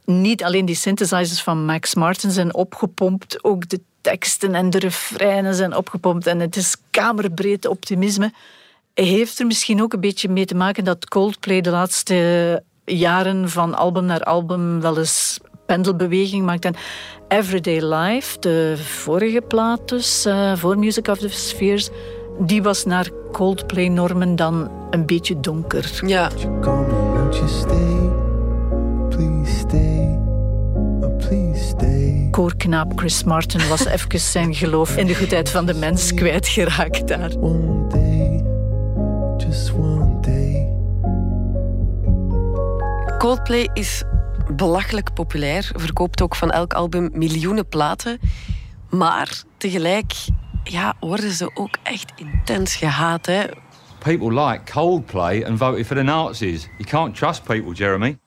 niet 0.05 0.43
alleen 0.43 0.65
die 0.65 0.75
synthesizers 0.75 1.41
van 1.41 1.65
Max 1.65 1.95
Martin 1.95 2.31
zijn 2.31 2.53
opgepompt, 2.53 3.43
ook 3.43 3.69
de 3.69 3.79
teksten 4.01 4.55
en 4.55 4.69
de 4.69 4.79
refreinen 4.79 5.55
zijn 5.55 5.75
opgepompt 5.75 6.27
en 6.27 6.39
het 6.39 6.55
is 6.55 6.75
kamerbreed 6.91 7.67
optimisme. 7.67 8.31
Heeft 9.05 9.39
er 9.39 9.45
misschien 9.45 9.81
ook 9.81 9.93
een 9.93 9.99
beetje 9.99 10.29
mee 10.29 10.45
te 10.45 10.55
maken 10.55 10.83
dat 10.83 11.07
Coldplay 11.07 11.61
de 11.61 11.69
laatste 11.69 12.63
jaren 12.85 13.49
van 13.49 13.73
album 13.73 14.05
naar 14.05 14.23
album 14.23 14.81
wel 14.81 14.97
eens 14.97 15.39
pendelbeweging 15.65 16.45
maakt. 16.45 16.65
En 16.65 16.75
Everyday 17.27 17.93
Life, 17.93 18.39
de 18.39 18.77
vorige 18.77 19.41
plaat 19.41 19.89
dus, 19.89 20.25
eh, 20.25 20.55
voor 20.55 20.77
Music 20.77 21.07
of 21.07 21.17
the 21.17 21.29
Spheres, 21.29 21.89
die 22.39 22.63
was 22.63 22.85
naar 22.85 23.09
Coldplay-normen 23.31 24.35
dan 24.35 24.71
een 24.89 25.05
beetje 25.05 25.39
donker. 25.39 25.99
Ja. 26.05 26.29
Oh, 26.65 27.29
please 27.29 27.59
stay. 27.59 27.97
Koorknaap 32.31 32.91
Chris 32.95 33.23
Martin 33.23 33.67
was 33.67 33.85
even 33.95 34.19
zijn 34.19 34.55
geloof 34.55 34.97
in 34.97 35.07
de 35.07 35.15
goedheid 35.15 35.49
van 35.49 35.65
de 35.65 35.73
mens 35.73 36.13
kwijtgeraakt 36.13 37.07
daar. 37.07 37.31
One 37.39 37.87
day, 37.87 38.36
just 39.47 39.73
one 39.73 40.21
day. 40.21 40.67
Coldplay 43.17 43.69
is 43.73 44.03
belachelijk 44.55 45.13
populair, 45.13 45.71
verkoopt 45.75 46.21
ook 46.21 46.35
van 46.35 46.51
elk 46.51 46.73
album 46.73 47.09
miljoenen 47.13 47.67
platen. 47.67 48.19
Maar 48.89 49.43
tegelijk 49.57 50.13
ja, 50.63 50.95
worden 50.99 51.31
ze 51.31 51.51
ook 51.53 51.77
echt 51.83 52.13
intens 52.15 52.75
gehaat. 52.75 53.25
Hè? 53.25 53.43
People 53.99 54.33
like 54.45 54.71
Coldplay 54.71 55.45
and 55.45 55.57
voted 55.57 55.85
for 55.85 55.95
the 55.95 56.01
Nazis. 56.01 56.67
You 56.77 56.89
can't 56.89 57.15
trust 57.15 57.43
people, 57.43 57.73
Jeremy. 57.73 58.17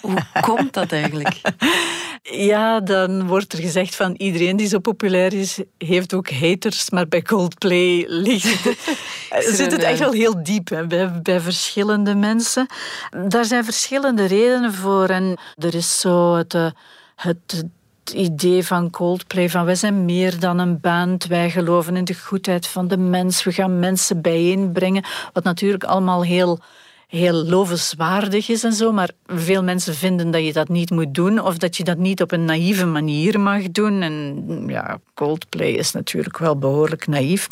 Hoe 0.00 0.18
komt 0.40 0.72
dat 0.72 0.92
eigenlijk? 0.92 1.40
Ja, 2.22 2.80
dan 2.80 3.26
wordt 3.26 3.52
er 3.52 3.58
gezegd 3.58 3.94
van 3.94 4.14
iedereen 4.16 4.56
die 4.56 4.68
zo 4.68 4.78
populair 4.78 5.32
is, 5.32 5.58
heeft 5.78 6.14
ook 6.14 6.30
haters, 6.30 6.90
maar 6.90 7.08
bij 7.08 7.22
Coldplay 7.22 8.04
ligt 8.08 8.64
het, 8.64 9.44
zit 9.56 9.72
het 9.72 9.82
echt 9.82 9.98
wel 9.98 10.12
heel 10.12 10.42
diep 10.42 10.68
hè, 10.68 10.86
bij, 10.86 11.20
bij 11.22 11.40
verschillende 11.40 12.14
mensen. 12.14 12.66
Daar 13.28 13.44
zijn 13.44 13.64
verschillende 13.64 14.24
redenen 14.24 14.74
voor 14.74 15.08
en 15.08 15.38
er 15.56 15.74
is 15.74 16.00
zo 16.00 16.34
het, 16.34 16.54
eh, 16.54 16.70
het, 17.16 17.38
het 17.46 18.10
idee 18.14 18.66
van 18.66 18.90
Coldplay 18.90 19.50
van 19.50 19.64
wij 19.64 19.74
zijn 19.74 20.04
meer 20.04 20.40
dan 20.40 20.58
een 20.58 20.80
band, 20.80 21.26
wij 21.26 21.50
geloven 21.50 21.96
in 21.96 22.04
de 22.04 22.14
goedheid 22.14 22.66
van 22.66 22.88
de 22.88 22.98
mens, 22.98 23.44
we 23.44 23.52
gaan 23.52 23.78
mensen 23.78 24.20
bijeenbrengen, 24.20 25.04
wat 25.32 25.44
natuurlijk 25.44 25.84
allemaal 25.84 26.24
heel 26.24 26.58
heel 27.10 27.44
lovenswaardig 27.44 28.48
is 28.48 28.64
en 28.64 28.72
zo, 28.72 28.92
maar 28.92 29.10
veel 29.26 29.62
mensen 29.62 29.94
vinden 29.94 30.30
dat 30.30 30.44
je 30.44 30.52
dat 30.52 30.68
niet 30.68 30.90
moet 30.90 31.14
doen 31.14 31.40
of 31.40 31.58
dat 31.58 31.76
je 31.76 31.84
dat 31.84 31.98
niet 31.98 32.22
op 32.22 32.32
een 32.32 32.44
naïeve 32.44 32.86
manier 32.86 33.40
mag 33.40 33.62
doen. 33.70 34.02
En 34.02 34.64
ja, 34.66 35.00
Coldplay 35.14 35.70
is 35.70 35.92
natuurlijk 35.92 36.38
wel 36.38 36.56
behoorlijk 36.56 37.06
naïef. 37.06 37.46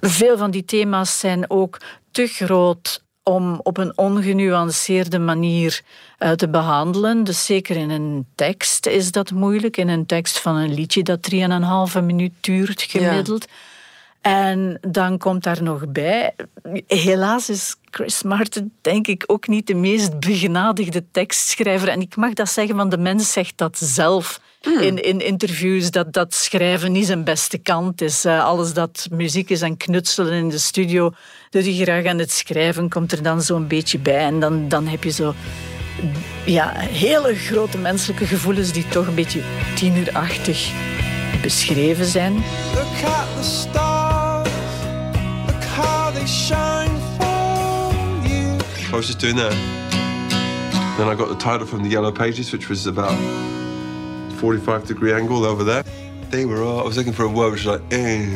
Veel 0.00 0.38
van 0.38 0.50
die 0.50 0.64
thema's 0.64 1.18
zijn 1.18 1.50
ook 1.50 1.80
te 2.10 2.26
groot 2.26 3.02
om 3.22 3.60
op 3.62 3.76
een 3.76 3.98
ongenuanceerde 3.98 5.18
manier 5.18 5.80
uh, 6.18 6.30
te 6.30 6.48
behandelen. 6.48 7.24
Dus 7.24 7.44
zeker 7.44 7.76
in 7.76 7.90
een 7.90 8.26
tekst 8.34 8.86
is 8.86 9.12
dat 9.12 9.30
moeilijk. 9.30 9.76
In 9.76 9.88
een 9.88 10.06
tekst 10.06 10.38
van 10.38 10.56
een 10.56 10.74
liedje 10.74 11.02
dat 11.02 11.30
3,5 11.98 12.04
minuut 12.04 12.32
duurt 12.40 12.82
gemiddeld. 12.82 13.46
Ja. 13.48 13.54
En 14.20 14.78
dan 14.80 15.18
komt 15.18 15.42
daar 15.42 15.62
nog 15.62 15.88
bij, 15.88 16.34
helaas 16.86 17.48
is 17.48 17.76
Chris 17.90 18.22
Martin 18.22 18.72
denk 18.80 19.06
ik 19.06 19.24
ook 19.26 19.48
niet 19.48 19.66
de 19.66 19.74
meest 19.74 20.20
begenadigde 20.20 21.04
tekstschrijver. 21.10 21.88
En 21.88 22.00
ik 22.00 22.16
mag 22.16 22.32
dat 22.32 22.48
zeggen, 22.48 22.76
want 22.76 22.90
de 22.90 22.98
mens 22.98 23.32
zegt 23.32 23.52
dat 23.56 23.78
zelf. 23.78 24.40
In, 24.80 25.02
in 25.02 25.20
interviews 25.20 25.90
dat, 25.90 26.12
dat 26.12 26.34
schrijven 26.34 26.92
niet 26.92 27.06
zijn 27.06 27.24
beste 27.24 27.58
kant 27.58 28.00
is. 28.00 28.24
Uh, 28.24 28.44
alles 28.44 28.72
dat 28.72 29.08
muziek 29.10 29.50
is 29.50 29.62
en 29.62 29.76
knutselen 29.76 30.32
in 30.32 30.48
de 30.48 30.58
studio, 30.58 31.12
doet 31.50 31.64
hij 31.64 31.74
graag 31.74 32.04
aan 32.04 32.18
het 32.18 32.30
schrijven, 32.32 32.88
komt 32.88 33.12
er 33.12 33.22
dan 33.22 33.42
zo'n 33.42 33.66
beetje 33.66 33.98
bij. 33.98 34.18
En 34.18 34.40
dan, 34.40 34.68
dan 34.68 34.86
heb 34.86 35.04
je 35.04 35.10
zo 35.10 35.34
ja, 36.44 36.72
hele 36.76 37.34
grote 37.34 37.78
menselijke 37.78 38.26
gevoelens 38.26 38.72
die 38.72 38.88
toch 38.88 39.06
een 39.06 39.14
beetje 39.14 39.42
tienerachtig 39.74 40.72
beschreven 41.42 42.06
zijn. 42.06 42.32
Look 42.74 43.04
at 43.04 43.26
the 43.36 43.42
stars. 43.42 43.89
Shine 46.30 46.96
for 47.16 48.28
you. 48.28 48.58
I 48.92 48.96
was 48.96 49.06
just 49.06 49.18
doing 49.18 49.36
that. 49.36 49.52
Then 50.96 51.08
I 51.08 51.14
got 51.14 51.28
the 51.28 51.34
title 51.36 51.66
from 51.66 51.82
the 51.82 51.88
Yellow 51.88 52.12
Pages, 52.12 52.52
which 52.52 52.68
was 52.68 52.86
about 52.86 53.16
45 54.38 54.86
degree 54.86 55.12
angle 55.12 55.44
over 55.44 55.64
there. 55.64 55.82
They 56.30 56.44
were 56.46 56.62
all, 56.62 56.80
I 56.80 56.84
was 56.84 56.96
looking 56.96 57.12
for 57.14 57.24
a 57.24 57.28
word 57.28 57.52
which 57.52 57.64
was 57.64 57.80
like, 57.80 57.92
eh, 57.92 58.28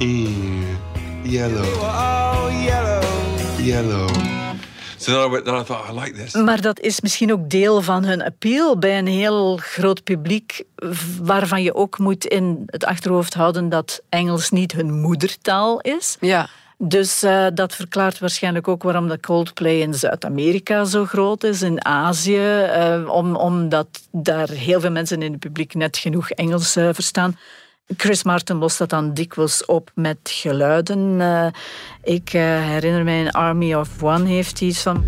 eh, 0.00 0.76
yellow, 1.24 1.64
Oh, 1.80 2.48
yellow. 2.64 3.02
yellow. 3.60 4.08
So 4.98 5.12
then 5.12 5.20
I 5.20 5.26
went, 5.32 5.44
then 5.44 5.54
I 5.54 5.62
thought, 5.64 5.88
I 5.88 5.92
like 5.92 6.14
this. 6.14 6.34
Maar 6.34 6.60
dat 6.60 6.80
is 6.80 7.00
misschien 7.00 7.32
ook 7.32 7.50
deel 7.50 7.82
van 7.82 8.04
hun 8.04 8.22
appeal 8.22 8.78
bij 8.78 8.98
een 8.98 9.06
heel 9.06 9.56
groot 9.56 10.04
publiek, 10.04 10.62
waarvan 11.22 11.62
je 11.62 11.74
ook 11.74 11.98
moet 11.98 12.24
in 12.24 12.62
het 12.66 12.84
achterhoofd 12.84 13.34
houden 13.34 13.68
dat 13.68 14.00
Engels 14.08 14.50
niet 14.50 14.72
hun 14.72 15.00
moedertaal 15.00 15.80
is. 15.80 16.16
Ja. 16.20 16.48
Dus 16.84 17.22
uh, 17.24 17.46
dat 17.54 17.74
verklaart 17.74 18.18
waarschijnlijk 18.18 18.68
ook 18.68 18.82
waarom 18.82 19.08
de 19.08 19.20
Coldplay 19.20 19.80
in 19.80 19.94
Zuid-Amerika 19.94 20.84
zo 20.84 21.04
groot 21.04 21.44
is, 21.44 21.62
in 21.62 21.84
Azië, 21.84 22.66
uh, 22.76 23.08
om, 23.08 23.36
omdat 23.36 23.86
daar 24.10 24.48
heel 24.48 24.80
veel 24.80 24.90
mensen 24.90 25.22
in 25.22 25.30
het 25.30 25.40
publiek 25.40 25.74
net 25.74 25.96
genoeg 25.96 26.30
Engels 26.30 26.76
uh, 26.76 26.88
verstaan. 26.92 27.36
Chris 27.96 28.22
Martin 28.22 28.56
lost 28.56 28.78
dat 28.78 28.90
dan 28.90 29.14
dikwijls 29.14 29.64
op 29.64 29.90
met 29.94 30.18
geluiden. 30.22 31.20
Uh, 31.20 31.46
ik 32.02 32.32
uh, 32.32 32.42
herinner 32.42 33.04
mij 33.04 33.30
Army 33.30 33.74
of 33.74 34.02
One 34.02 34.28
heeft 34.28 34.58
hij 34.58 34.68
iets 34.68 34.82
van... 34.82 35.04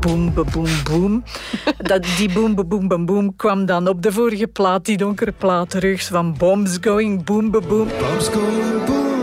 Boom, 0.00 0.34
boom, 0.34 0.46
boom, 0.52 0.82
boom. 0.84 1.24
Dat, 1.88 2.06
die 2.16 2.32
boom, 2.32 2.54
boom, 2.54 2.68
boom, 2.68 2.88
boom, 2.88 3.06
boom 3.06 3.36
kwam 3.36 3.66
dan 3.66 3.88
op 3.88 4.02
de 4.02 4.12
vorige 4.12 4.46
plaat, 4.46 4.84
die 4.84 4.96
donkere 4.96 5.32
plaat, 5.32 5.70
terug 5.70 6.04
van 6.04 6.36
Bombs 6.38 6.78
Going 6.80 7.24
Boom, 7.24 7.50
boom, 7.50 7.68
boom. 7.68 7.88
Bombs 7.98 8.28
going 8.28 8.84
boom. 8.84 9.13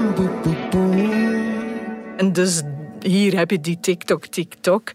En 2.18 2.30
dus 2.34 2.62
hier 3.00 3.38
heb 3.38 3.52
je 3.52 3.60
die 3.60 3.80
TikTok, 3.80 4.26
TikTok. 4.26 4.92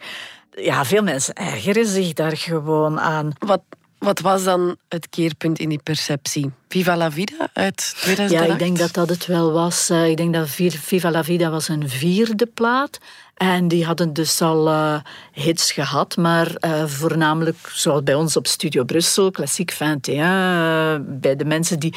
Ja, 0.51 0.85
veel 0.85 1.03
mensen 1.03 1.35
ergeren 1.35 1.87
zich 1.87 2.13
daar 2.13 2.37
gewoon 2.37 3.01
aan. 3.01 3.33
Wat, 3.39 3.63
wat 3.99 4.21
was 4.21 4.45
dan 4.45 4.77
het 4.89 5.09
keerpunt 5.09 5.59
in 5.59 5.69
die 5.69 5.81
perceptie? 5.83 6.51
Viva 6.69 6.97
la 6.97 7.11
Vida 7.11 7.51
uit 7.53 7.95
2008? 7.97 8.47
Ja, 8.47 8.53
ik 8.53 8.59
denk 8.59 8.79
dat 8.79 8.93
dat 8.93 9.09
het 9.09 9.27
wel 9.27 9.53
was. 9.53 9.91
Uh, 9.91 10.09
ik 10.09 10.17
denk 10.17 10.35
dat 10.35 10.49
Viva 10.49 11.11
la 11.11 11.25
Vida 11.25 11.51
was 11.51 11.69
een 11.69 11.89
vierde 11.89 12.47
plaat. 12.47 12.99
En 13.35 13.69
die 13.69 13.85
hadden 13.85 14.13
dus 14.13 14.41
al 14.41 14.69
uh, 14.69 14.99
hits 15.33 15.73
gehad, 15.73 16.17
maar 16.17 16.55
uh, 16.61 16.87
voornamelijk 16.87 17.57
zoals 17.73 18.03
bij 18.03 18.15
ons 18.15 18.37
op 18.37 18.47
Studio 18.47 18.85
Brussel, 18.85 19.31
Klassiek 19.31 19.77
21, 19.81 21.21
bij 21.21 21.37
de 21.37 21.45
mensen 21.45 21.79
die 21.79 21.95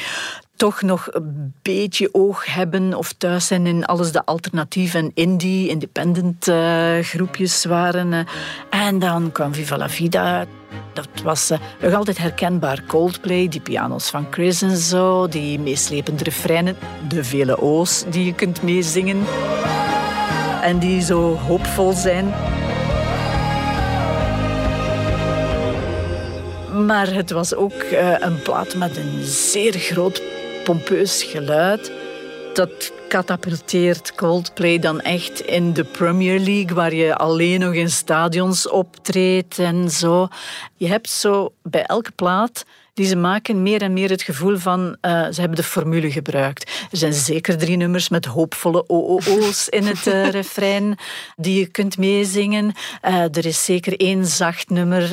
toch 0.60 0.82
nog 0.82 1.08
een 1.12 1.54
beetje 1.62 2.10
oog 2.12 2.46
hebben 2.46 2.94
of 2.94 3.14
thuis 3.14 3.48
zijn 3.48 3.68
in 3.68 3.86
alles 3.86 4.12
de 4.12 4.26
alternatief 4.26 4.94
en 4.94 5.12
indie, 5.14 5.70
independent 5.70 6.48
uh, 6.48 7.00
groepjes 7.00 7.66
waren. 7.66 8.12
Uh. 8.12 8.20
En 8.70 9.00
dan 9.00 9.32
kwam 9.32 9.54
Viva 9.54 9.78
la 9.78 9.90
Vida. 9.90 10.46
Dat 10.94 11.08
was 11.24 11.52
uh, 11.52 11.58
nog 11.82 11.94
altijd 11.94 12.18
herkenbaar. 12.18 12.84
Coldplay, 12.88 13.48
die 13.48 13.62
pianos 13.62 14.10
van 14.10 14.28
Chris 14.30 14.62
en 14.62 14.78
zo, 14.78 15.28
die 15.28 15.60
meeslepende 15.60 16.24
refreinen, 16.24 16.76
de 17.08 17.24
vele 17.24 17.62
O's 17.62 18.04
die 18.10 18.26
je 18.26 18.34
kunt 18.34 18.62
meezingen 18.62 19.26
en 20.62 20.80
die 20.80 21.02
zo 21.02 21.36
hoopvol 21.36 21.94
zijn. 21.94 22.34
Maar 26.86 27.14
het 27.14 27.32
was 27.32 27.56
ook 27.56 27.84
een 28.20 28.42
plaat 28.42 28.76
met 28.76 28.98
een 28.98 29.24
zeer 29.24 29.74
groot 29.74 30.22
pompeus 30.70 31.24
geluid. 31.24 31.92
Dat 32.54 32.92
katapulteert 33.08 34.16
Coldplay 34.16 34.80
dan 34.80 35.02
echt 35.02 35.40
in 35.40 35.74
de 35.74 35.84
Premier 35.84 36.40
League, 36.40 36.76
waar 36.76 36.94
je 36.94 37.16
alleen 37.16 37.60
nog 37.60 37.74
in 37.74 37.90
stadions 37.90 38.68
optreedt 38.70 39.60
en 39.60 39.90
zo. 39.90 40.28
Je 40.76 40.88
hebt 40.88 41.10
zo 41.10 41.54
bij 41.64 41.84
elke 41.84 42.12
plaat 42.12 42.66
die 42.94 43.06
ze 43.06 43.16
maken 43.16 43.64
meer 43.64 43.82
en 43.82 43.94
meer 43.94 44.10
het 44.10 44.22
gevoel 44.22 44.58
van 44.58 44.98
uh, 45.02 45.28
ze 45.32 45.40
hebben 45.40 45.58
de 45.58 45.64
formule 45.64 46.12
gebruikt. 46.12 46.72
Er 46.92 46.98
zijn 46.98 47.14
zeker 47.14 47.58
drie 47.58 47.78
nummers 47.78 48.10
met 48.10 48.26
hoopvolle 48.26 48.84
OOO's 48.88 49.68
in 49.68 49.86
het 49.86 50.08
uh, 50.08 50.30
refrein 50.40 50.98
die 51.36 51.60
je 51.60 51.68
kunt 51.68 51.98
meezingen. 51.98 52.74
Uh, 53.06 53.22
er 53.22 53.46
is 53.46 53.66
zeker 53.66 54.00
één 54.00 54.26
zacht 54.26 54.70
nummer 54.70 55.10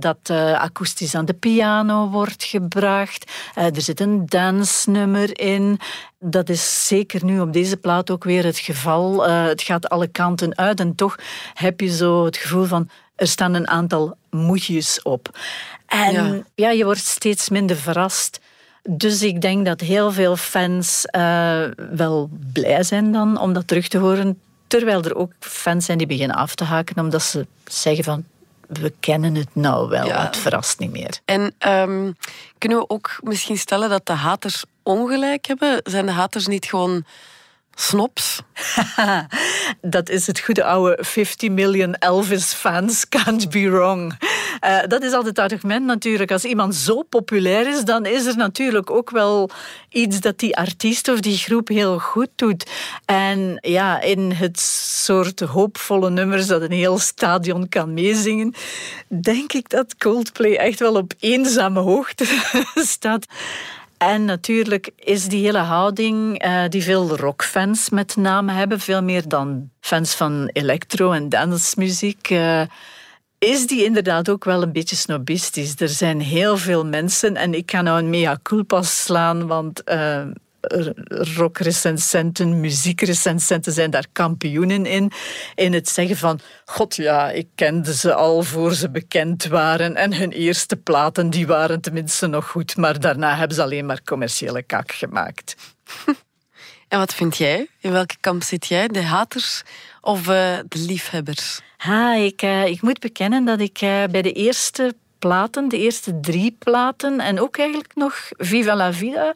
dat 0.00 0.30
akoestisch 0.54 1.14
aan 1.14 1.24
de 1.24 1.34
piano 1.34 2.08
wordt 2.08 2.44
gebracht. 2.44 3.32
er 3.54 3.82
zit 3.82 4.00
een 4.00 4.26
dansnummer 4.26 5.40
in. 5.40 5.78
Dat 6.18 6.48
is 6.48 6.86
zeker 6.86 7.24
nu 7.24 7.40
op 7.40 7.52
deze 7.52 7.76
plaat 7.76 8.10
ook 8.10 8.24
weer 8.24 8.44
het 8.44 8.58
geval. 8.58 9.26
het 9.28 9.62
gaat 9.62 9.88
alle 9.88 10.06
kanten 10.06 10.56
uit 10.56 10.80
en 10.80 10.94
toch 10.94 11.16
heb 11.54 11.80
je 11.80 11.96
zo 11.96 12.24
het 12.24 12.36
gevoel 12.36 12.64
van 12.64 12.88
er 13.16 13.28
staan 13.28 13.54
een 13.54 13.68
aantal 13.68 14.16
moedjes 14.30 15.02
op. 15.02 15.38
En 15.92 16.12
ja. 16.12 16.42
ja. 16.54 16.70
je 16.70 16.84
wordt 16.84 17.04
steeds 17.04 17.48
minder 17.48 17.76
verrast. 17.76 18.40
Dus 18.82 19.22
ik 19.22 19.40
denk 19.40 19.66
dat 19.66 19.80
heel 19.80 20.12
veel 20.12 20.36
fans 20.36 21.04
uh, 21.16 21.64
wel 21.90 22.30
blij 22.52 22.82
zijn 22.82 23.12
dan 23.12 23.38
om 23.38 23.52
dat 23.52 23.66
terug 23.66 23.88
te 23.88 23.98
horen. 23.98 24.40
Terwijl 24.66 25.02
er 25.02 25.16
ook 25.16 25.32
fans 25.40 25.84
zijn 25.84 25.98
die 25.98 26.06
beginnen 26.06 26.36
af 26.36 26.54
te 26.54 26.64
haken 26.64 26.98
omdat 26.98 27.22
ze 27.22 27.46
zeggen 27.64 28.04
van 28.04 28.24
we 28.68 28.92
kennen 29.00 29.34
het 29.34 29.54
nou 29.54 29.88
wel, 29.88 30.06
Ja. 30.06 30.22
het 30.24 30.36
verrast 30.36 30.78
niet 30.78 30.90
meer. 30.90 31.18
En 31.24 31.54
ehm, 31.58 32.12
kunnen 32.58 32.78
we 32.78 32.88
ook 32.88 33.18
misschien 33.20 33.58
stellen 33.58 33.88
dat 33.88 34.06
de 34.06 34.12
haters 34.12 34.64
ongelijk 34.82 35.46
hebben? 35.46 35.80
Zijn 35.82 36.06
de 36.06 36.12
haters 36.12 36.46
niet 36.46 36.64
gewoon 36.64 37.04
snobs? 37.74 38.40
Dat 39.80 40.08
is 40.08 40.26
het 40.26 40.40
goede 40.40 40.64
oude 40.64 40.98
50 41.04 41.50
million 41.50 41.94
Elvis-fans 41.94 43.08
can't 43.08 43.50
be 43.50 43.70
wrong. 43.70 44.14
Eh, 44.60 44.78
dat 44.88 45.02
is 45.02 45.12
altijd 45.12 45.36
het 45.36 45.52
argument 45.52 45.86
natuurlijk. 45.86 46.30
Als 46.30 46.44
iemand 46.44 46.74
zo 46.74 47.02
populair 47.02 47.68
is, 47.68 47.84
dan 47.84 48.06
is 48.06 48.26
er 48.26 48.36
natuurlijk 48.36 48.90
ook 48.90 49.10
wel 49.10 49.50
iets 49.88 50.20
dat 50.20 50.38
die 50.38 50.56
artiest 50.56 51.08
of 51.08 51.20
die 51.20 51.36
groep 51.36 51.68
heel 51.68 51.98
goed 51.98 52.28
doet. 52.36 52.70
En 53.04 53.58
ja, 53.60 54.00
in 54.00 54.32
het 54.32 54.60
soort 54.60 55.40
hoopvolle 55.40 56.10
nummers 56.10 56.46
dat 56.46 56.62
een 56.62 56.72
heel 56.72 56.98
stadion 56.98 57.68
kan 57.68 57.94
meezingen, 57.94 58.54
denk 59.08 59.52
ik 59.52 59.68
dat 59.68 59.96
Coldplay 59.96 60.54
echt 60.54 60.78
wel 60.78 60.94
op 60.94 61.12
eenzame 61.18 61.80
hoogte 61.80 62.24
staat. 62.74 63.26
En 64.02 64.24
natuurlijk 64.24 64.90
is 64.96 65.28
die 65.28 65.44
hele 65.44 65.58
houding 65.58 66.38
eh, 66.38 66.62
die 66.68 66.82
veel 66.82 67.16
rockfans 67.16 67.90
met 67.90 68.16
name 68.16 68.52
hebben, 68.52 68.80
veel 68.80 69.02
meer 69.02 69.28
dan 69.28 69.70
fans 69.80 70.14
van 70.14 70.50
electro- 70.52 71.12
en 71.12 71.28
dancemuziek, 71.28 72.30
eh, 72.30 72.62
is 73.38 73.66
die 73.66 73.84
inderdaad 73.84 74.28
ook 74.28 74.44
wel 74.44 74.62
een 74.62 74.72
beetje 74.72 74.96
snobistisch. 74.96 75.80
Er 75.80 75.88
zijn 75.88 76.20
heel 76.20 76.56
veel 76.56 76.86
mensen, 76.86 77.36
en 77.36 77.54
ik 77.54 77.70
ga 77.70 77.82
nou 77.82 77.98
een 77.98 78.10
mea 78.10 78.38
culpa 78.42 78.82
slaan, 78.82 79.46
want 79.46 79.84
eh, 79.84 80.22
rockrecensenten, 81.36 82.60
muziekrecensenten 82.60 83.72
zijn 83.72 83.90
daar 83.90 84.06
kampioenen 84.12 84.86
in. 84.86 85.12
In 85.54 85.72
het 85.72 85.88
zeggen 85.88 86.16
van, 86.16 86.40
god 86.64 86.96
ja, 86.96 87.30
ik 87.30 87.48
kende 87.54 87.94
ze 87.94 88.14
al 88.14 88.42
voor 88.42 88.74
ze 88.74 88.90
bekend 88.90 89.46
waren. 89.46 89.96
En 89.96 90.14
hun 90.14 90.32
eerste 90.32 90.76
platen, 90.76 91.30
die 91.30 91.46
waren 91.46 91.80
tenminste 91.80 92.26
nog 92.26 92.48
goed. 92.48 92.76
Maar 92.76 93.00
daarna 93.00 93.36
hebben 93.36 93.56
ze 93.56 93.62
alleen 93.62 93.86
maar 93.86 94.02
commerciële 94.04 94.62
kak 94.62 94.92
gemaakt. 94.92 95.54
En 96.92 96.98
wat 96.98 97.14
vind 97.14 97.36
jij? 97.36 97.68
In 97.80 97.92
welke 97.92 98.16
kamp 98.20 98.42
zit 98.42 98.66
jij? 98.66 98.88
De 98.88 99.02
haters 99.02 99.62
of 100.00 100.18
eh, 100.28 100.58
de 100.68 100.78
liefhebbers? 100.78 101.60
Ha, 101.76 102.14
ik, 102.14 102.42
eh, 102.42 102.66
ik 102.66 102.82
moet 102.82 102.98
bekennen 102.98 103.44
dat 103.44 103.60
ik 103.60 103.80
eh, 103.80 104.04
bij 104.10 104.22
de 104.22 104.32
eerste 104.32 104.94
platen, 105.18 105.68
de 105.68 105.78
eerste 105.78 106.20
drie 106.20 106.56
platen 106.58 107.20
en 107.20 107.40
ook 107.40 107.58
eigenlijk 107.58 107.94
nog 107.94 108.28
Viva 108.30 108.76
la 108.76 108.92
Vida, 108.92 109.34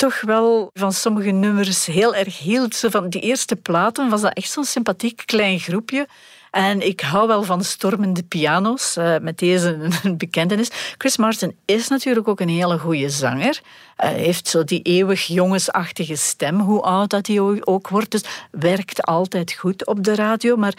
toch 0.00 0.20
wel 0.20 0.70
van 0.74 0.92
sommige 0.92 1.30
nummers 1.30 1.86
heel 1.86 2.14
erg 2.14 2.38
hield. 2.38 2.74
Zo 2.74 2.88
Van 2.88 3.08
die 3.08 3.20
eerste 3.20 3.56
platen 3.56 4.08
was 4.08 4.20
dat 4.20 4.32
echt 4.32 4.50
zo'n 4.50 4.64
sympathiek 4.64 5.22
klein 5.26 5.58
groepje. 5.58 6.06
En 6.50 6.86
ik 6.86 7.00
hou 7.00 7.26
wel 7.26 7.42
van 7.42 7.64
stormende 7.64 8.22
piano's, 8.22 8.96
eh, 8.96 9.18
met 9.18 9.38
deze 9.38 9.88
een. 10.18 10.70
Chris 10.98 11.16
Martin 11.16 11.56
is 11.64 11.88
natuurlijk 11.88 12.28
ook 12.28 12.40
een 12.40 12.48
hele 12.48 12.78
goede 12.78 13.10
zanger. 13.10 13.60
Hij 13.96 14.14
heeft 14.14 14.48
zo 14.48 14.64
die 14.64 14.82
eeuwig 14.82 15.26
jongensachtige 15.26 16.16
stem, 16.16 16.60
hoe 16.60 16.82
oud 16.82 17.10
dat 17.10 17.26
hij 17.26 17.40
ook 17.60 17.88
wordt. 17.88 18.10
Dus 18.10 18.24
werkt 18.50 19.02
altijd 19.02 19.52
goed 19.52 19.86
op 19.86 20.04
de 20.04 20.14
radio. 20.14 20.56
Maar 20.56 20.74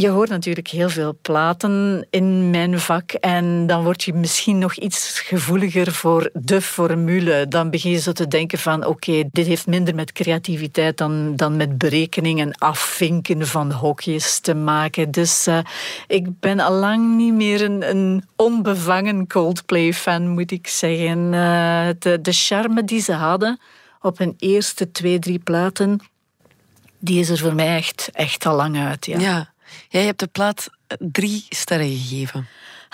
je 0.00 0.08
hoort 0.08 0.28
natuurlijk 0.28 0.68
heel 0.68 0.88
veel 0.88 1.18
platen 1.22 2.06
in 2.10 2.50
mijn 2.50 2.80
vak 2.80 3.12
en 3.12 3.66
dan 3.66 3.84
word 3.84 4.02
je 4.02 4.14
misschien 4.14 4.58
nog 4.58 4.74
iets 4.74 5.20
gevoeliger 5.20 5.92
voor 5.92 6.30
de 6.32 6.60
formule. 6.60 7.46
Dan 7.48 7.70
begin 7.70 7.90
je 7.90 7.98
zo 8.00 8.12
te 8.12 8.28
denken 8.28 8.58
van 8.58 8.86
oké, 8.86 9.24
dit 9.32 9.46
heeft 9.46 9.66
minder 9.66 9.94
met 9.94 10.12
creativiteit 10.12 10.96
dan, 10.96 11.36
dan 11.36 11.56
met 11.56 11.78
berekening 11.78 12.40
en 12.40 12.58
afvinken 12.58 13.46
van 13.46 13.72
hokjes 13.72 14.38
te 14.38 14.54
maken. 14.54 15.10
Dus 15.10 15.46
eh, 15.46 15.58
ik 16.06 16.40
ben 16.40 16.60
allang 16.60 17.16
niet 17.16 17.34
meer 17.34 17.62
een, 17.62 17.90
een 17.90 18.24
onbevangen 18.36 19.26
Coldplay-fan, 19.26 20.28
moet 20.28 20.50
ik 20.50 20.66
zeggen. 20.66 21.34
Eh, 21.34 21.88
de, 21.98 22.20
de 22.20 22.32
charme 22.32 22.84
die 22.84 23.00
ze 23.00 23.12
hadden 23.12 23.60
op 24.00 24.18
hun 24.18 24.34
eerste 24.38 24.90
twee, 24.90 25.18
drie 25.18 25.38
platen, 25.38 26.00
die 26.98 27.20
is 27.20 27.28
er 27.28 27.38
voor 27.38 27.54
mij 27.54 27.76
echt, 27.76 28.10
echt 28.12 28.46
al 28.46 28.56
lang 28.56 28.78
uit. 28.78 29.06
Ja. 29.06 29.18
Ja. 29.18 29.54
Jij 29.88 30.04
hebt 30.04 30.20
de 30.20 30.26
plaat 30.26 30.70
drie 30.98 31.46
sterren 31.48 31.88
gegeven. 31.88 32.48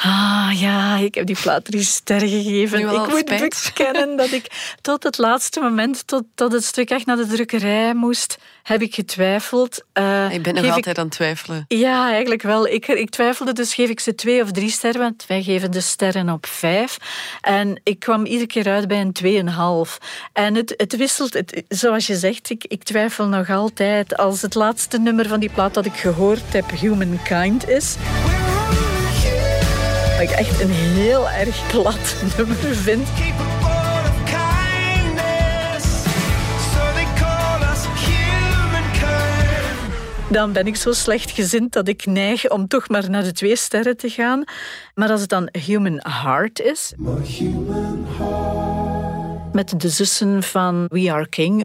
Ah 0.05 0.51
ja, 0.55 0.97
ik 0.97 1.15
heb 1.15 1.27
die 1.27 1.37
plaat 1.43 1.65
drie 1.65 1.83
sterren 1.83 2.29
gegeven. 2.29 2.79
Ik 2.79 3.09
moet 3.09 3.19
spijt. 3.19 3.73
bekennen 3.75 4.17
dat 4.17 4.33
ik 4.33 4.75
tot 4.81 5.03
het 5.03 5.19
laatste 5.19 5.61
moment, 5.61 6.07
tot, 6.07 6.23
tot 6.35 6.53
het 6.53 6.65
stuk 6.65 6.91
echt 6.91 7.07
naar 7.07 7.17
de 7.17 7.27
drukkerij 7.27 7.95
moest, 7.95 8.39
heb 8.63 8.83
ik 8.83 8.95
getwijfeld. 8.95 9.85
Eh, 9.93 10.33
Ik 10.33 10.43
ben 10.43 10.55
nog 10.55 10.71
altijd 10.71 10.99
aan 10.99 11.05
het 11.05 11.15
twijfelen. 11.15 11.65
Ja, 11.69 12.11
eigenlijk 12.11 12.43
wel. 12.43 12.67
Ik, 12.67 12.89
ik 12.89 13.11
twijfelde, 13.11 13.53
dus 13.53 13.75
geef 13.75 13.89
ik 13.89 14.01
ze 14.01 14.15
twee 14.15 14.43
of 14.43 14.51
drie 14.51 14.71
sterren, 14.71 15.01
want 15.01 15.25
wij 15.27 15.43
geven 15.43 15.71
de 15.71 15.81
sterren 15.81 16.29
op 16.29 16.47
vijf. 16.47 16.97
En 17.41 17.81
ik 17.83 17.99
kwam 17.99 18.25
iedere 18.25 18.47
keer 18.47 18.69
uit 18.69 18.89
bij 18.89 19.01
een 19.01 19.13
tweeënhalf. 19.13 19.99
En 20.33 20.55
het, 20.55 20.75
het 20.77 20.97
wisselt, 20.97 21.33
het, 21.33 21.63
zoals 21.69 22.07
je 22.07 22.17
zegt, 22.17 22.51
ik, 22.51 22.65
ik 22.69 22.83
twijfel 22.83 23.27
nog 23.27 23.51
altijd. 23.51 24.17
Als 24.17 24.43
het 24.43 24.55
laatste 24.55 24.99
nummer 24.99 25.29
van 25.29 25.41
die 25.41 25.51
plaat 25.51 25.75
dat 25.75 25.87
ik 25.87 25.95
gehoord 25.97 26.53
heb 26.53 26.71
Humankind 26.71 27.69
is, 27.69 27.97
ik 30.23 30.31
echt 30.31 30.61
een 30.61 30.71
heel 30.71 31.31
erg 31.31 31.57
glad 31.69 32.17
nummer 32.37 32.57
vind. 32.57 33.09
Dan 40.29 40.53
ben 40.53 40.67
ik 40.67 40.77
zo 40.77 40.93
slecht 40.93 41.31
gezind 41.31 41.73
dat 41.73 41.89
ik 41.89 42.07
neig 42.07 42.51
om 42.51 42.69
toch 42.69 42.89
maar 42.89 43.11
naar 43.11 43.23
de 43.23 43.33
twee 43.33 43.57
sterren 43.57 43.97
te 43.97 44.09
gaan. 44.09 44.45
Maar 44.95 45.11
als 45.11 45.21
het 45.21 45.31
dan 45.31 45.49
Human 45.67 46.01
Heart 46.03 46.61
is, 46.61 46.95
met 49.53 49.81
de 49.81 49.89
zussen 49.89 50.43
van 50.43 50.87
We 50.89 51.13
Are 51.13 51.29
King 51.29 51.65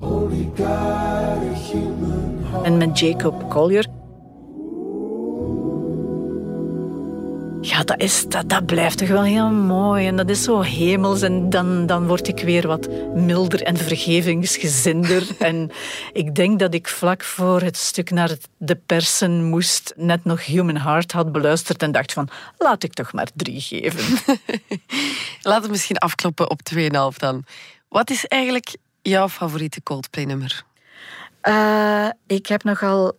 en 2.63 2.77
met 2.77 2.99
Jacob 2.99 3.49
Collier. 3.49 3.85
Ja, 7.61 7.83
dat, 7.83 7.99
is, 8.01 8.25
dat, 8.27 8.49
dat 8.49 8.65
blijft 8.65 8.97
toch 8.97 9.07
wel 9.07 9.23
heel 9.23 9.49
mooi. 9.51 10.07
En 10.07 10.15
dat 10.15 10.29
is 10.29 10.43
zo 10.43 10.61
hemels. 10.61 11.21
En 11.21 11.49
dan, 11.49 11.85
dan 11.85 12.07
word 12.07 12.27
ik 12.27 12.39
weer 12.39 12.67
wat 12.67 12.89
milder 13.13 13.61
en 13.63 13.77
vergevingsgezinder. 13.77 15.27
en 15.39 15.71
ik 16.13 16.35
denk 16.35 16.59
dat 16.59 16.73
ik 16.73 16.87
vlak 16.87 17.23
voor 17.23 17.61
het 17.61 17.77
stuk 17.77 18.09
naar 18.11 18.29
het- 18.29 18.47
de 18.57 18.75
persen 18.75 19.43
moest... 19.43 19.93
net 19.95 20.23
nog 20.25 20.45
Human 20.45 20.77
Heart 20.77 21.11
had 21.11 21.31
beluisterd 21.31 21.81
en 21.83 21.91
dacht 21.91 22.13
van... 22.13 22.29
laat 22.57 22.83
ik 22.83 22.93
toch 22.93 23.13
maar 23.13 23.27
drie 23.35 23.61
geven. 23.61 24.17
Laten 25.41 25.63
we 25.63 25.69
misschien 25.71 25.97
afkloppen 25.97 26.49
op 26.49 26.59
2,5 26.75 26.87
dan. 27.17 27.43
Wat 27.89 28.09
is 28.09 28.25
eigenlijk 28.25 28.75
jouw 29.01 29.29
favoriete 29.29 29.83
Coldplay-nummer? 29.83 30.63
Eh, 31.41 32.07
ik 32.27 32.47
heb 32.47 32.63
nogal 32.63 33.17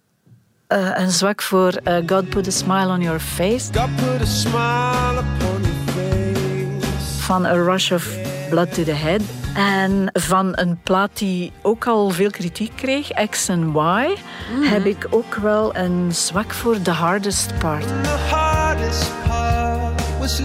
eh, 0.68 0.90
een 0.94 1.10
zwak 1.10 1.42
voor 1.42 1.72
eh, 1.84 1.96
God 2.06 2.28
Put 2.28 2.46
a 2.46 2.50
Smile 2.50 2.88
on 2.88 3.00
Your 3.00 3.20
Face... 3.20 3.72
God 3.72 3.96
put 3.96 4.20
a 4.20 4.24
smile 4.24 5.18
upon 5.18 5.62
your 5.62 5.76
face. 5.94 7.22
van 7.22 7.44
A 7.46 7.54
Rush 7.54 7.92
of 7.92 8.16
Blood 8.50 8.74
to 8.74 8.82
the 8.82 8.92
Head. 8.92 9.20
En 9.54 10.10
van 10.12 10.52
een 10.54 10.78
plaat 10.82 11.18
die 11.18 11.52
ook 11.62 11.86
al 11.86 12.10
veel 12.10 12.30
kritiek 12.30 12.72
kreeg, 12.76 13.10
X 13.30 13.50
and 13.50 13.74
Y, 13.74 14.14
heb 14.60 14.84
ik 14.84 15.06
ook 15.10 15.34
wel 15.34 15.76
een 15.76 16.08
zwak 16.12 16.52
voor 16.52 16.82
The 16.82 16.90
Hardest 16.90 17.58
Part. 17.58 17.86
The 17.86 18.34
hardest 18.34 19.10
part 19.26 20.18
was 20.18 20.40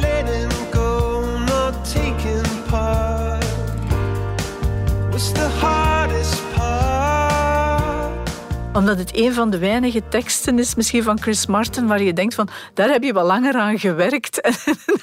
Omdat 8.74 8.98
het 8.98 9.18
een 9.18 9.34
van 9.34 9.50
de 9.50 9.58
weinige 9.58 10.08
teksten 10.08 10.60
is, 10.60 10.76
misschien 10.76 11.04
van 11.04 11.22
Chris 11.22 11.46
Martin, 11.46 11.88
waar 11.88 12.02
je 12.02 12.14
denkt 12.14 12.36
van, 12.36 12.50
daar 12.74 12.90
heb 12.90 13.04
je 13.04 13.14
wel 13.14 13.26
langer 13.26 13.56
aan 13.56 13.80
gewerkt. 13.80 14.42
En 14.42 14.56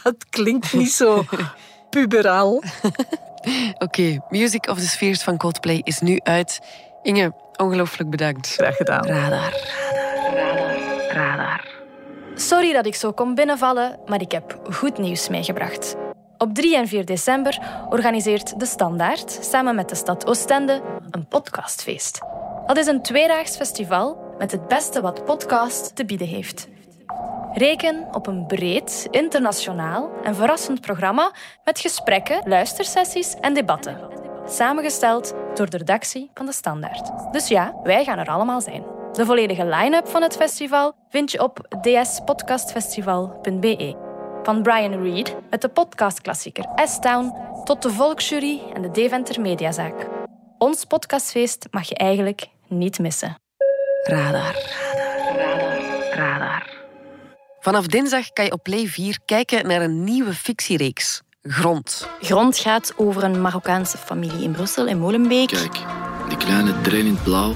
dat 0.03 0.29
klinkt 0.31 0.73
niet 0.73 0.93
zo 0.93 1.25
puberaal. 1.91 2.63
Oké, 3.79 4.19
Music 4.29 4.69
of 4.69 4.79
the 4.79 4.89
Spheres 4.89 5.23
van 5.23 5.37
Coldplay 5.37 5.81
is 5.85 6.01
nu 6.01 6.21
uit. 6.23 6.61
Inge, 7.03 7.33
ongelooflijk 7.57 8.11
bedankt. 8.11 8.49
Graag 8.49 8.77
gedaan. 8.77 9.07
Radar. 9.07 9.55
Radar. 11.13 11.69
Sorry 12.35 12.73
dat 12.73 12.87
ik 12.87 12.95
zo 12.95 13.13
kom 13.13 13.35
binnenvallen, 13.35 13.99
maar 14.07 14.21
ik 14.21 14.33
heb 14.33 14.61
goed 14.71 14.99
nieuws 14.99 15.29
meegebracht. 15.29 15.97
Op 16.39 16.55
3 16.55 16.77
en 16.77 16.89
4 16.89 17.05
december 17.05 17.59
organiseert 17.89 18.61
De 18.61 18.67
Standaard 18.67 19.39
samen 19.41 19.75
met 19.75 19.89
de 19.89 19.95
stad 19.95 20.27
Oostende 20.27 20.83
een 21.11 21.27
podcastfeest. 21.27 22.30
Dat 22.71 22.79
is 22.79 22.87
een 22.87 23.03
tweedaags 23.03 23.57
festival 23.57 24.35
met 24.39 24.51
het 24.51 24.69
beste 24.69 25.01
wat 25.01 25.25
podcast 25.25 25.97
te 25.97 26.05
bieden 26.05 26.27
heeft. 26.27 26.69
Reken 27.53 28.09
op 28.13 28.27
een 28.27 28.47
breed, 28.47 29.09
internationaal 29.11 30.11
en 30.23 30.35
verrassend 30.35 30.81
programma 30.81 31.33
met 31.65 31.81
gesprekken, 31.81 32.49
luistersessies 32.49 33.35
en 33.35 33.55
debatten. 33.55 34.01
Samengesteld 34.47 35.35
door 35.55 35.71
de 35.71 35.77
redactie 35.77 36.31
van 36.35 36.47
De 36.47 36.53
Standaard. 36.53 37.33
Dus 37.33 37.49
ja, 37.49 37.75
wij 37.83 38.05
gaan 38.05 38.19
er 38.19 38.29
allemaal 38.29 38.61
zijn. 38.61 38.85
De 39.13 39.27
volledige 39.27 39.67
line-up 39.67 40.09
van 40.09 40.23
het 40.23 40.37
festival 40.37 40.95
vind 41.09 41.31
je 41.31 41.43
op 41.43 41.83
dspodcastfestival.be. 41.83 43.97
Van 44.43 44.63
Brian 44.63 45.03
Reed 45.03 45.37
met 45.51 45.61
de 45.61 45.69
podcastklassieker 45.69 46.65
S-Town 46.75 47.35
tot 47.65 47.83
de 47.83 47.91
Volksjury 47.91 48.61
en 48.73 48.83
de 48.83 48.91
Deventer 48.91 49.41
Mediazaak. 49.41 50.09
Ons 50.59 50.85
podcastfeest 50.85 51.69
mag 51.71 51.89
je 51.89 51.95
eigenlijk 51.95 52.49
niet 52.71 52.99
missen. 52.99 53.39
Radar. 54.03 54.55
Radar. 55.35 55.79
Radar. 56.15 56.71
Vanaf 57.61 57.87
dinsdag 57.87 58.33
kan 58.33 58.45
je 58.45 58.53
op 58.53 58.63
Play 58.63 58.87
4 58.87 59.19
kijken 59.25 59.67
naar 59.67 59.83
een 59.83 60.05
nieuwe 60.05 60.35
fictiereeks. 60.35 61.23
Grond. 61.43 62.09
Grond 62.21 62.59
gaat 62.59 62.93
over 62.97 63.25
een 63.25 63.41
Marokkaanse 63.41 63.99
familie 63.99 64.43
in 64.43 64.53
Brussel, 64.53 64.87
in 64.87 64.99
Molenbeek. 64.99 65.49
Kijk, 65.49 65.79
die 66.29 66.37
kleine 66.37 66.81
trein 66.81 67.07
in 67.07 67.15
het 67.15 67.23
blauw, 67.23 67.55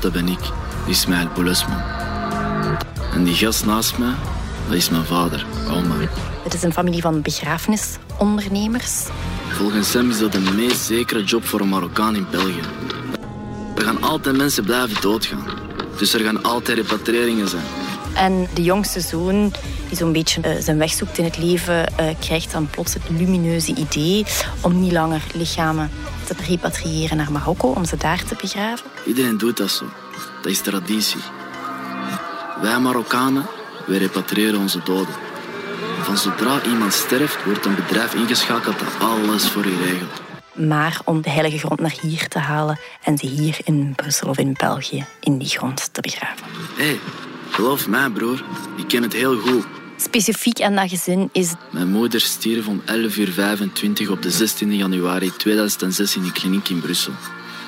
dat 0.00 0.12
ben 0.12 0.28
ik. 0.28 0.40
Ismaël 0.86 1.28
Boulesman. 1.34 1.82
En 3.12 3.24
die 3.24 3.34
gast 3.34 3.66
naast 3.66 3.98
mij, 3.98 4.14
dat 4.66 4.74
is 4.74 4.90
mijn 4.90 5.04
vader, 5.04 5.46
Omar. 5.70 6.08
Het 6.42 6.54
is 6.54 6.62
een 6.62 6.72
familie 6.72 7.00
van 7.00 7.22
begrafenisondernemers. 7.22 9.04
Volgens 9.48 9.92
hem 9.92 10.10
is 10.10 10.18
dat 10.18 10.32
de 10.32 10.40
meest 10.40 10.80
zekere 10.80 11.24
job 11.24 11.44
voor 11.44 11.60
een 11.60 11.68
Marokkaan 11.68 12.16
in 12.16 12.26
België. 12.30 12.60
Er 13.76 13.82
gaan 13.82 14.02
altijd 14.02 14.36
mensen 14.36 14.64
blijven 14.64 15.00
doodgaan. 15.00 15.44
Dus 15.98 16.14
er 16.14 16.20
gaan 16.20 16.42
altijd 16.42 16.78
repatriëringen 16.78 17.48
zijn. 17.48 17.64
En 18.14 18.48
de 18.54 18.62
jongste 18.62 19.00
zoon, 19.00 19.52
die 19.88 19.96
zo'n 19.96 20.12
beetje 20.12 20.40
eh, 20.40 20.52
zijn 20.60 20.78
weg 20.78 20.92
zoekt 20.92 21.18
in 21.18 21.24
het 21.24 21.38
leven, 21.38 21.96
eh, 21.96 22.14
krijgt 22.20 22.52
dan 22.52 22.68
plots 22.70 22.94
het 22.94 23.02
lumineuze 23.08 23.74
idee 23.74 24.24
om 24.60 24.80
niet 24.80 24.92
langer 24.92 25.22
lichamen 25.34 25.90
te 26.24 26.34
repatriëren 26.48 27.16
naar 27.16 27.32
Marokko, 27.32 27.68
om 27.68 27.84
ze 27.84 27.96
daar 27.96 28.24
te 28.24 28.36
begraven. 28.40 28.86
Iedereen 29.06 29.38
doet 29.38 29.56
dat 29.56 29.70
zo. 29.70 29.84
Dat 30.42 30.52
is 30.52 30.60
traditie. 30.60 31.20
Wij 32.60 32.78
Marokkanen, 32.78 33.46
wij 33.86 33.98
repatriëren 33.98 34.60
onze 34.60 34.80
doden. 34.84 35.14
Van 36.00 36.18
zodra 36.18 36.62
iemand 36.62 36.92
sterft, 36.92 37.44
wordt 37.44 37.66
een 37.66 37.74
bedrijf 37.74 38.14
ingeschakeld 38.14 38.78
dat 38.78 39.08
alles 39.08 39.48
voor 39.48 39.64
je 39.64 39.76
regelt. 39.76 40.23
Maar 40.54 41.00
om 41.04 41.22
de 41.22 41.30
heilige 41.30 41.58
grond 41.58 41.80
naar 41.80 41.96
hier 42.00 42.28
te 42.28 42.38
halen 42.38 42.78
en 43.02 43.18
ze 43.18 43.26
hier 43.26 43.58
in 43.64 43.92
Brussel 43.96 44.28
of 44.28 44.38
in 44.38 44.54
België 44.58 45.06
in 45.20 45.38
die 45.38 45.48
grond 45.48 45.88
te 45.92 46.00
begraven. 46.00 46.46
Hé, 46.76 46.84
hey, 46.84 46.98
geloof 47.50 47.88
mij 47.88 48.10
broer, 48.10 48.44
ik 48.76 48.88
ken 48.88 49.02
het 49.02 49.12
heel 49.12 49.38
goed. 49.38 49.64
Specifiek 49.96 50.60
aan 50.60 50.74
dat 50.74 50.88
gezin 50.88 51.28
is 51.32 51.52
Mijn 51.70 51.88
moeder 51.88 52.20
stierf 52.20 52.66
om 52.66 52.80
11.25 52.80 52.86
uur 54.00 54.10
op 54.10 54.22
de 54.22 54.30
16 54.30 54.76
januari 54.76 55.32
2006 55.36 56.16
in 56.16 56.22
de 56.22 56.32
kliniek 56.32 56.68
in 56.68 56.80
Brussel. 56.80 57.12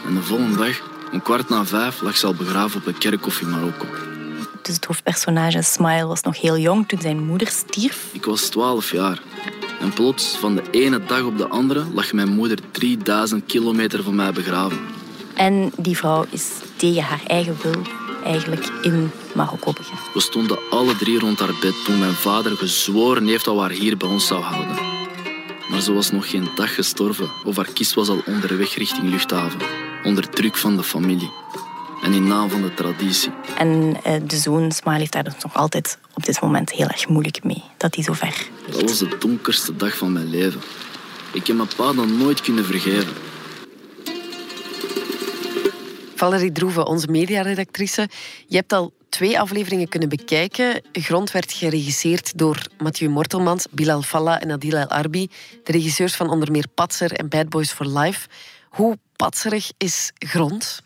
En 0.07 0.15
de 0.15 0.23
volgende 0.23 0.57
dag, 0.57 0.81
om 1.13 1.23
kwart 1.23 1.49
na 1.49 1.65
vijf, 1.65 2.01
lag 2.01 2.17
ze 2.17 2.27
al 2.27 2.35
begraven 2.35 2.81
op 2.81 2.87
een 2.87 2.99
kerkhof 2.99 3.41
in 3.41 3.51
Marokko. 3.51 3.87
Dus 4.63 4.75
het 4.75 4.85
hoofdpersonage 4.85 5.63
Smile 5.63 6.07
was 6.07 6.23
nog 6.23 6.41
heel 6.41 6.59
jong 6.59 6.89
toen 6.89 7.01
zijn 7.01 7.25
moeder 7.25 7.49
stierf. 7.49 8.05
Ik 8.13 8.25
was 8.25 8.49
12 8.49 8.91
jaar. 8.93 9.23
En 9.81 9.93
plots, 9.93 10.37
van 10.37 10.55
de 10.55 10.63
ene 10.71 11.01
dag 11.07 11.23
op 11.23 11.39
de 11.39 11.49
andere, 11.49 11.85
lag 11.95 12.13
mijn 12.13 12.29
moeder 12.29 12.59
3000 12.71 13.47
kilometer 13.47 14.03
van 14.03 14.15
mij 14.15 14.33
begraven. 14.33 14.79
En 15.35 15.73
die 15.79 15.97
vrouw 15.97 16.27
is 16.31 16.49
tegen 16.77 17.03
haar 17.03 17.23
eigen 17.27 17.57
wil 17.63 17.83
eigenlijk 18.25 18.67
in 18.83 19.11
Marokko 19.35 19.73
begraven. 19.73 20.13
We 20.15 20.21
stonden 20.21 20.59
alle 20.71 20.97
drie 20.97 21.19
rond 21.19 21.39
haar 21.39 21.55
bed 21.61 21.85
toen 21.85 21.99
mijn 21.99 22.13
vader 22.13 22.57
gezworen 22.57 23.27
heeft 23.27 23.45
dat 23.45 23.55
we 23.55 23.61
haar 23.61 23.71
hier 23.71 23.97
bij 23.97 24.09
ons 24.09 24.27
zou 24.27 24.43
houden. 24.43 24.77
Maar 25.71 25.81
ze 25.81 25.93
was 25.93 26.11
nog 26.11 26.31
geen 26.31 26.49
dag 26.55 26.75
gestorven 26.75 27.31
of 27.45 27.57
haar 27.57 27.73
kist 27.73 27.95
was 27.95 28.09
al 28.09 28.23
onderweg 28.27 28.75
richting 28.75 29.11
luchthaven. 29.11 29.61
Onder 30.05 30.29
druk 30.31 30.57
van 30.57 30.77
de 30.77 30.83
familie. 30.83 31.31
En 32.03 32.13
in 32.13 32.27
naam 32.27 32.51
van 32.51 32.63
de 32.63 32.75
traditie. 32.75 33.31
En 33.59 33.97
eh, 34.03 34.21
de 34.25 34.37
zoon 34.37 34.73
Smile 34.73 34.99
heeft 34.99 35.13
daar 35.13 35.25
dus 35.25 35.43
nog 35.43 35.55
altijd 35.55 35.99
op 36.15 36.25
dit 36.25 36.41
moment 36.41 36.73
heel 36.73 36.89
erg 36.89 37.09
moeilijk 37.09 37.45
mee. 37.45 37.63
Dat 37.77 37.95
hij 37.95 38.05
zo 38.05 38.13
ver 38.13 38.49
Dat 38.71 38.83
was 38.83 38.99
de 38.99 39.17
donkerste 39.19 39.77
dag 39.77 39.97
van 39.97 40.13
mijn 40.13 40.31
leven. 40.31 40.61
Ik 41.33 41.47
heb 41.47 41.57
mijn 41.57 41.69
pa 41.77 41.93
dan 41.93 42.17
nooit 42.17 42.41
kunnen 42.41 42.65
vergeven. 42.65 43.13
Valerie 46.15 46.53
Droeven, 46.53 46.87
onze 46.87 47.07
mediaredactrice. 47.07 48.09
Je 48.47 48.57
hebt 48.57 48.73
al 48.73 48.93
twee 49.09 49.41
afleveringen 49.41 49.89
kunnen 49.89 50.09
bekijken. 50.09 50.83
Grond 50.93 51.31
werd 51.31 51.53
geregisseerd 51.53 52.39
door 52.39 52.67
Mathieu 52.79 53.11
Mortelmans, 53.11 53.67
Bilal 53.71 54.03
Falla 54.03 54.41
en 54.41 54.51
Adil 54.51 54.77
El 54.77 54.89
Arbi. 54.89 55.31
De 55.65 55.73
regisseurs 55.73 56.15
van 56.15 56.31
onder 56.31 56.51
meer 56.51 56.67
Patser 56.75 57.13
en 57.13 57.29
Bad 57.29 57.49
Boys 57.49 57.73
for 57.73 57.87
Life. 57.87 58.29
Hoe 58.69 58.99
patserig 59.17 59.71
is 59.79 60.13
Grond? 60.19 60.85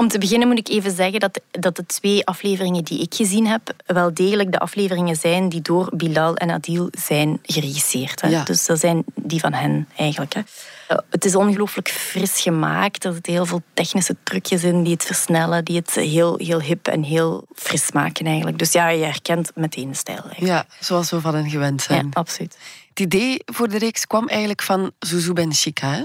Om 0.00 0.08
te 0.08 0.18
beginnen 0.18 0.48
moet 0.48 0.58
ik 0.58 0.68
even 0.68 0.90
zeggen 0.90 1.20
dat, 1.20 1.40
dat 1.50 1.76
de 1.76 1.86
twee 1.86 2.26
afleveringen 2.26 2.84
die 2.84 3.00
ik 3.00 3.14
gezien 3.14 3.46
heb, 3.46 3.74
wel 3.86 4.14
degelijk 4.14 4.52
de 4.52 4.58
afleveringen 4.58 5.16
zijn 5.16 5.48
die 5.48 5.62
door 5.62 5.90
Bilal 5.96 6.36
en 6.36 6.50
Adil 6.50 6.88
zijn 6.90 7.38
geregisseerd. 7.42 8.20
Hè. 8.20 8.28
Ja. 8.28 8.44
Dus 8.44 8.66
dat 8.66 8.80
zijn 8.80 9.04
die 9.14 9.40
van 9.40 9.52
hen 9.52 9.88
eigenlijk. 9.96 10.34
Hè. 10.34 10.40
Eh, 10.88 10.98
Het 11.10 11.24
is 11.24 11.34
ongelooflijk 11.34 11.88
fris 11.88 12.40
gemaakt. 12.40 13.04
Er 13.04 13.12
zitten 13.12 13.32
heel 13.32 13.46
veel 13.46 13.62
technische 13.74 14.16
trucjes 14.22 14.64
in 14.64 14.82
die 14.82 14.92
het 14.92 15.04
versnellen, 15.04 15.64
die 15.64 15.76
het 15.76 15.94
heel, 15.94 16.36
heel 16.38 16.60
hip 16.60 16.86
en 16.88 17.02
heel 17.02 17.46
fris 17.54 17.92
maken 17.92 18.26
eigenlijk. 18.26 18.58
Dus 18.58 18.72
ja, 18.72 18.88
je 18.88 19.04
herkent 19.04 19.50
meteen 19.54 19.88
de 19.88 19.96
stijl. 19.96 20.22
Eigenlijk. 20.22 20.46
Ja, 20.46 20.66
zoals 20.80 21.10
we 21.10 21.20
van 21.20 21.34
hen 21.34 21.50
gewend 21.50 21.82
zijn. 21.82 22.04
Ja, 22.04 22.10
absoluut. 22.12 22.58
Het 22.88 23.00
idee 23.00 23.42
voor 23.44 23.68
de 23.68 23.78
reeks 23.78 24.06
kwam 24.06 24.28
eigenlijk 24.28 24.62
van 24.62 24.90
Zouzou 24.98 25.32
Ben 25.32 25.52
Chika. 25.52 25.92
Hè? 25.92 26.02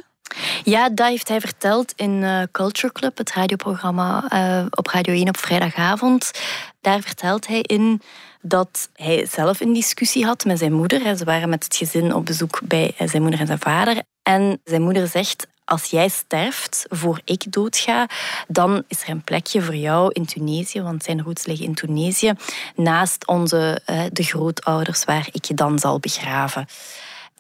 Ja, 0.64 0.90
dat 0.90 1.08
heeft 1.08 1.28
hij 1.28 1.40
verteld 1.40 1.94
in 1.96 2.24
eh, 2.24 2.42
Culture 2.52 2.94
Club, 2.94 3.18
het 3.18 3.32
radioprogramma 3.32 4.26
eh, 4.30 4.66
op 4.70 4.88
Radio 4.88 5.14
1 5.14 5.28
op 5.28 5.38
vrijdagavond. 5.38 6.32
Daar 6.82 7.02
vertelt 7.02 7.48
hij 7.48 7.62
in 7.62 8.02
dat 8.42 8.90
hij 8.94 9.26
zelf 9.26 9.60
een 9.60 9.74
discussie 9.74 10.26
had 10.26 10.46
met 10.46 10.60
zijn 10.60 10.74
moeder. 10.74 11.18
Ze 11.18 11.26
waren 11.26 11.50
met 11.50 11.64
het 11.64 11.76
gezin 11.76 12.14
op 12.14 12.26
bezoek 12.26 12.60
bij 12.64 12.94
eh, 12.98 13.08
zijn 13.08 13.22
moeder 13.22 13.40
en 13.40 13.48
zijn 13.48 13.60
vader. 13.60 14.04
En 14.24 14.62
zijn 14.64 14.82
moeder 14.82 15.08
zegt, 15.08 15.48
als 15.66 15.86
jij 15.86 16.10
sterft 16.10 16.86
voor 16.90 17.22
ik 17.24 17.52
doodga, 17.52 18.08
dan 18.48 18.84
is 18.88 19.02
er 19.02 19.10
een 19.10 19.24
plekje 19.24 19.62
voor 19.62 19.76
jou 19.76 20.12
in 20.14 20.26
Tunesië, 20.26 20.82
want 20.82 21.04
zijn 21.04 21.22
roots 21.22 21.46
liggen 21.46 21.66
in 21.66 21.74
Tunesië, 21.74 22.34
naast 22.76 23.28
onze, 23.28 23.82
de 24.12 24.24
grootouders 24.24 25.04
waar 25.04 25.28
ik 25.32 25.46
je 25.46 25.54
dan 25.54 25.80
zal 25.80 26.00
begraven. 26.00 26.68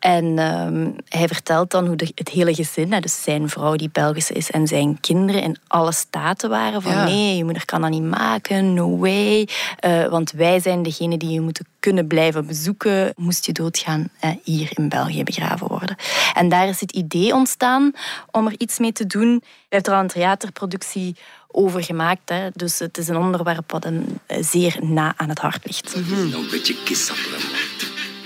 En 0.05 0.39
ehm, 0.39 0.91
hij 1.09 1.27
vertelt 1.27 1.71
dan 1.71 1.87
hoe 1.87 1.95
de, 1.95 2.11
het 2.15 2.29
hele 2.29 2.53
gezin, 2.53 2.93
hè, 2.93 2.99
dus 2.99 3.23
zijn 3.23 3.49
vrouw 3.49 3.75
die 3.75 3.89
Belgische 3.91 4.33
is 4.33 4.51
en 4.51 4.67
zijn 4.67 4.99
kinderen 4.99 5.41
in 5.41 5.57
alle 5.67 5.91
staten 5.91 6.49
waren 6.49 6.81
van 6.81 6.91
Ja. 6.91 7.03
nee, 7.03 7.37
je 7.37 7.43
moeder 7.43 7.65
kan 7.65 7.81
dat 7.81 7.89
niet 7.89 8.03
maken, 8.03 8.73
no 8.73 8.97
way. 8.97 9.47
Eh, 9.79 10.05
want 10.05 10.31
wij 10.31 10.59
zijn 10.59 10.83
degene 10.83 11.17
die 11.17 11.29
je 11.29 11.41
moeten 11.41 11.65
kunnen 11.79 12.07
blijven 12.07 12.47
bezoeken. 12.47 13.13
Moest 13.15 13.45
je 13.45 13.51
doodgaan, 13.51 14.09
eh, 14.19 14.29
hier 14.43 14.69
in 14.73 14.89
België 14.89 15.23
begraven 15.23 15.67
worden. 15.67 15.95
En 16.33 16.49
daar 16.49 16.67
is 16.67 16.79
het 16.79 16.91
idee 16.91 17.33
ontstaan 17.33 17.91
om 18.31 18.45
er 18.47 18.53
iets 18.57 18.79
mee 18.79 18.91
te 18.91 19.05
doen. 19.05 19.29
Hij 19.29 19.39
heeft 19.69 19.87
er 19.87 19.93
al 19.93 19.99
een 19.99 20.07
theaterproductie 20.07 21.15
over 21.47 21.83
gemaakt. 21.83 22.29
Hè. 22.29 22.49
Dus 22.53 22.79
het 22.79 22.97
is 22.97 23.07
een 23.07 23.17
onderwerp 23.17 23.71
wat 23.71 23.83
hem 23.83 24.05
eh, 24.25 24.37
zeer 24.43 24.77
na 24.81 25.13
aan 25.17 25.29
het 25.29 25.39
hart 25.39 25.65
ligt. 25.65 25.95
Een 25.95 26.47
beetje 26.51 26.75
kissappelen. 26.83 27.39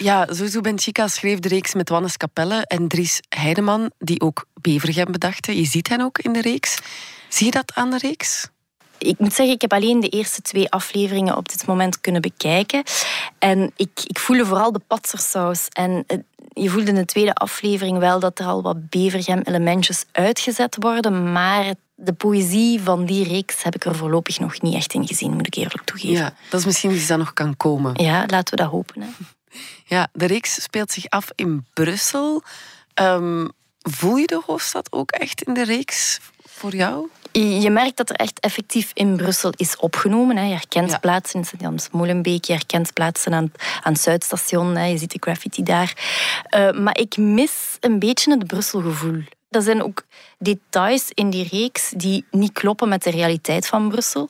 Ja, 0.02 0.28
Zouzou 0.30 0.62
Ben 0.64 0.80
Chika 0.80 1.08
schreef 1.08 1.40
de 1.40 1.48
reeks 1.48 1.74
met 1.74 1.90
Wannes 1.90 2.18
Capelle 2.18 2.66
en 2.66 2.88
Dries 2.88 3.20
Heideman, 3.30 3.92
die 3.98 4.22
ook 4.22 4.46
Bevergem 4.62 5.12
bedachten. 5.12 5.56
Je 5.56 5.66
ziet 5.66 5.90
hen 5.90 6.02
ook 6.02 6.20
in 6.20 6.34
de 6.34 6.42
reeks. 6.42 6.78
Zie 7.30 7.46
je 7.46 7.52
dat 7.52 7.72
aan 7.76 7.90
de 7.90 7.98
reeks? 7.98 8.48
Ik 8.98 9.20
moet 9.20 9.34
zeggen, 9.34 9.56
ik 9.56 9.62
heb 9.62 9.74
alleen 9.74 10.00
de 10.00 10.10
eerste 10.10 10.42
twee 10.42 10.72
afleveringen 10.72 11.38
op 11.38 11.50
dit 11.50 11.66
moment 11.66 12.02
kunnen 12.02 12.22
bekijken. 12.22 12.84
En 13.40 13.72
ik, 13.76 13.90
ik 14.08 14.20
voelde 14.20 14.46
vooral 14.46 14.72
de 14.72 14.82
patsersaus. 14.88 15.68
En 15.68 16.04
eh, 16.08 16.18
je 16.54 16.70
voelde 16.70 16.90
in 16.90 16.96
de 16.96 17.06
tweede 17.06 17.34
aflevering 17.34 17.98
wel 17.98 18.20
dat 18.20 18.40
er 18.40 18.46
al 18.46 18.62
wat 18.62 18.90
Bevergem-elementjes 18.90 20.06
uitgezet 20.12 20.76
worden. 20.80 21.32
Maar 21.32 21.74
de 21.96 22.14
poëzie 22.14 22.82
van 22.82 23.06
die 23.06 23.28
reeks 23.28 23.64
heb 23.64 23.76
ik 23.76 23.86
er 23.86 23.96
voorlopig 23.96 24.40
nog 24.40 24.62
niet 24.62 24.76
echt 24.76 24.94
in 24.94 25.08
gezien, 25.08 25.34
moet 25.34 25.48
ik 25.48 25.56
eerlijk 25.56 25.84
toegeven. 25.84 26.16
Ja, 26.16 26.34
dat 26.50 26.60
is 26.60 26.66
misschien 26.66 26.92
iets 26.92 27.08
dat 27.08 27.18
nog 27.18 27.34
kan 27.34 27.58
komen. 27.58 28.04
Ja, 28.04 28.24
laten 28.28 28.56
we 28.56 28.62
dat 28.64 28.72
hopen. 28.72 29.02
Hè. 29.02 29.08
Ja, 29.86 30.08
de 30.14 30.26
reeks 30.26 30.62
speelt 30.64 30.92
zich 30.92 31.06
af 31.10 31.30
in 31.36 31.66
Brussel. 31.74 32.44
Ehm, 32.94 33.48
voel 33.82 34.16
je 34.16 34.28
de 34.28 34.42
hoofdstad 34.46 34.92
ook 34.92 35.12
echt 35.12 35.42
in 35.42 35.54
de 35.54 35.64
reeks 35.64 36.20
voor 36.44 36.76
jou? 36.76 37.10
Je 37.32 37.70
merkt 37.70 37.98
dat 37.98 38.10
er 38.10 38.16
echt 38.16 38.40
effectief 38.40 38.92
in 38.94 39.16
Brussel 39.16 39.54
is 39.56 39.78
opgenomen. 39.78 40.38
Hè. 40.38 40.44
Je 40.44 40.54
herkent 40.54 41.00
plaatsen 41.00 41.40
in 41.40 41.46
Sint-Jans-Molenbeek, 41.46 42.46
je 42.46 42.54
herkent 42.54 42.94
plaatsen 42.94 43.34
aan, 43.34 43.52
aan 43.84 43.94
het 43.94 44.02
Zuidstation, 44.02 44.76
hè. 44.76 44.86
je 44.86 44.98
ziet 44.98 45.12
de 45.12 45.18
graffiti 45.22 45.64
daar. 45.64 45.94
Eh, 46.44 46.72
maar 46.72 46.98
ik 46.98 47.18
mis 47.18 47.78
een 47.80 48.00
beetje 48.00 48.32
het 48.32 48.48
Brusselgevoel. 48.48 49.24
Er 49.50 49.62
zijn 49.62 49.84
ook 49.84 50.04
details 50.38 51.12
in 51.14 51.30
die 51.30 51.48
reeks 51.52 51.90
die 51.90 52.26
niet 52.32 52.52
kloppen 52.52 52.90
met 52.90 53.04
de 53.04 53.10
realiteit 53.10 53.68
van 53.68 53.90
Brussel. 53.90 54.30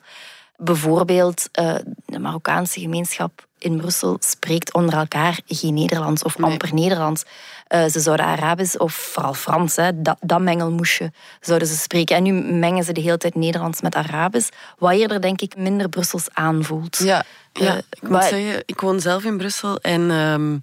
Bijvoorbeeld, 0.56 1.48
eh, 1.52 1.74
de 2.06 2.18
Marokkaanse 2.18 2.80
gemeenschap 2.80 3.48
in 3.60 3.76
Brussel 3.76 4.16
spreekt 4.20 4.74
onder 4.74 4.94
elkaar 4.94 5.40
geen 5.46 5.74
Nederlands 5.74 6.22
of 6.22 6.42
amper 6.42 6.74
Nederlands. 6.74 7.22
Eh, 7.66 7.84
ze 7.84 8.00
zouden 8.00 8.26
Arabisch 8.26 8.76
of 8.76 8.92
vooral 8.92 9.34
Frans, 9.34 9.76
hè, 9.76 10.02
dat, 10.02 10.16
dat 10.20 10.40
mengelmoesje, 10.40 11.12
zouden 11.40 11.68
ze 11.68 11.76
spreken. 11.76 12.16
En 12.16 12.22
nu 12.22 12.32
mengen 12.32 12.84
ze 12.84 12.92
de 12.92 13.00
hele 13.00 13.18
tijd 13.18 13.34
Nederlands 13.34 13.80
met 13.80 13.94
Arabisch, 13.94 14.48
wat 14.78 14.92
eerder, 14.92 15.20
denk 15.20 15.40
ik, 15.40 15.56
minder 15.56 15.88
Brussels 15.88 16.28
aanvoelt. 16.32 16.98
Ja, 16.98 17.24
ja 17.52 17.74
Eh, 17.74 17.78
ik 17.90 18.08
moet 18.08 18.24
zeggen, 18.24 18.62
ik 18.66 18.80
woon 18.80 19.00
zelf 19.00 19.24
in 19.24 19.36
Brussel 19.36 19.76
en 19.76 20.10
ehm, 20.10 20.58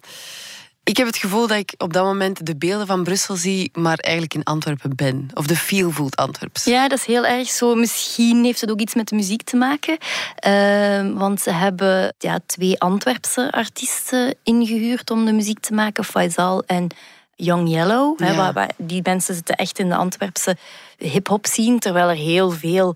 ik 0.88 0.98
heb 0.98 1.08
het 1.08 1.18
gevoel 1.18 1.48
dat 1.48 1.58
ik 1.58 1.74
op 1.78 1.94
dat 1.94 2.04
moment 2.04 2.46
de 2.46 2.56
beelden 2.56 2.88
van 2.88 3.04
Brussel 3.04 3.36
zie, 3.36 3.70
maar 3.74 3.98
eigenlijk 3.98 4.34
in 4.34 4.44
Antwerpen 4.44 4.96
ben. 4.96 5.30
Of 5.34 5.48
de 5.48 5.56
feel 5.56 5.92
voelt 5.92 6.16
Antwerps. 6.16 6.64
Ja, 6.64 6.88
dat 6.88 6.98
is 6.98 7.06
heel 7.06 7.26
erg 7.26 7.48
zo. 7.50 7.76
Misschien 7.76 8.44
heeft 8.44 8.62
het 8.62 8.72
ook 8.72 8.80
iets 8.80 8.96
met 8.96 9.08
de 9.08 9.16
muziek 9.16 9.42
te 9.44 9.56
maken. 9.56 9.98
Ehm, 10.36 11.14
want 11.14 11.42
ze 11.42 11.52
hebben 11.52 12.14
ja, 12.18 12.40
twee 12.46 12.80
Antwerpse 12.80 13.52
artiesten 13.52 14.36
ingehuurd 14.44 15.12
om 15.12 15.26
de 15.26 15.32
muziek 15.34 15.60
te 15.60 15.74
maken. 15.74 16.04
Faisal 16.04 16.64
en 16.66 16.88
Young 17.36 17.70
Yellow. 17.70 18.20
Hè, 18.20 18.30
Ja. 18.30 18.36
waar- 18.36 18.54
waar- 18.54 18.74
die 18.78 19.02
mensen 19.04 19.36
zitten 19.36 19.56
echt 19.56 19.80
in 19.80 19.90
de 19.90 19.96
Antwerpse 19.96 20.58
hip-hop 20.98 21.46
scene. 21.46 21.80
Terwijl 21.80 22.10
er 22.10 22.16
heel 22.16 22.50
veel 22.52 22.96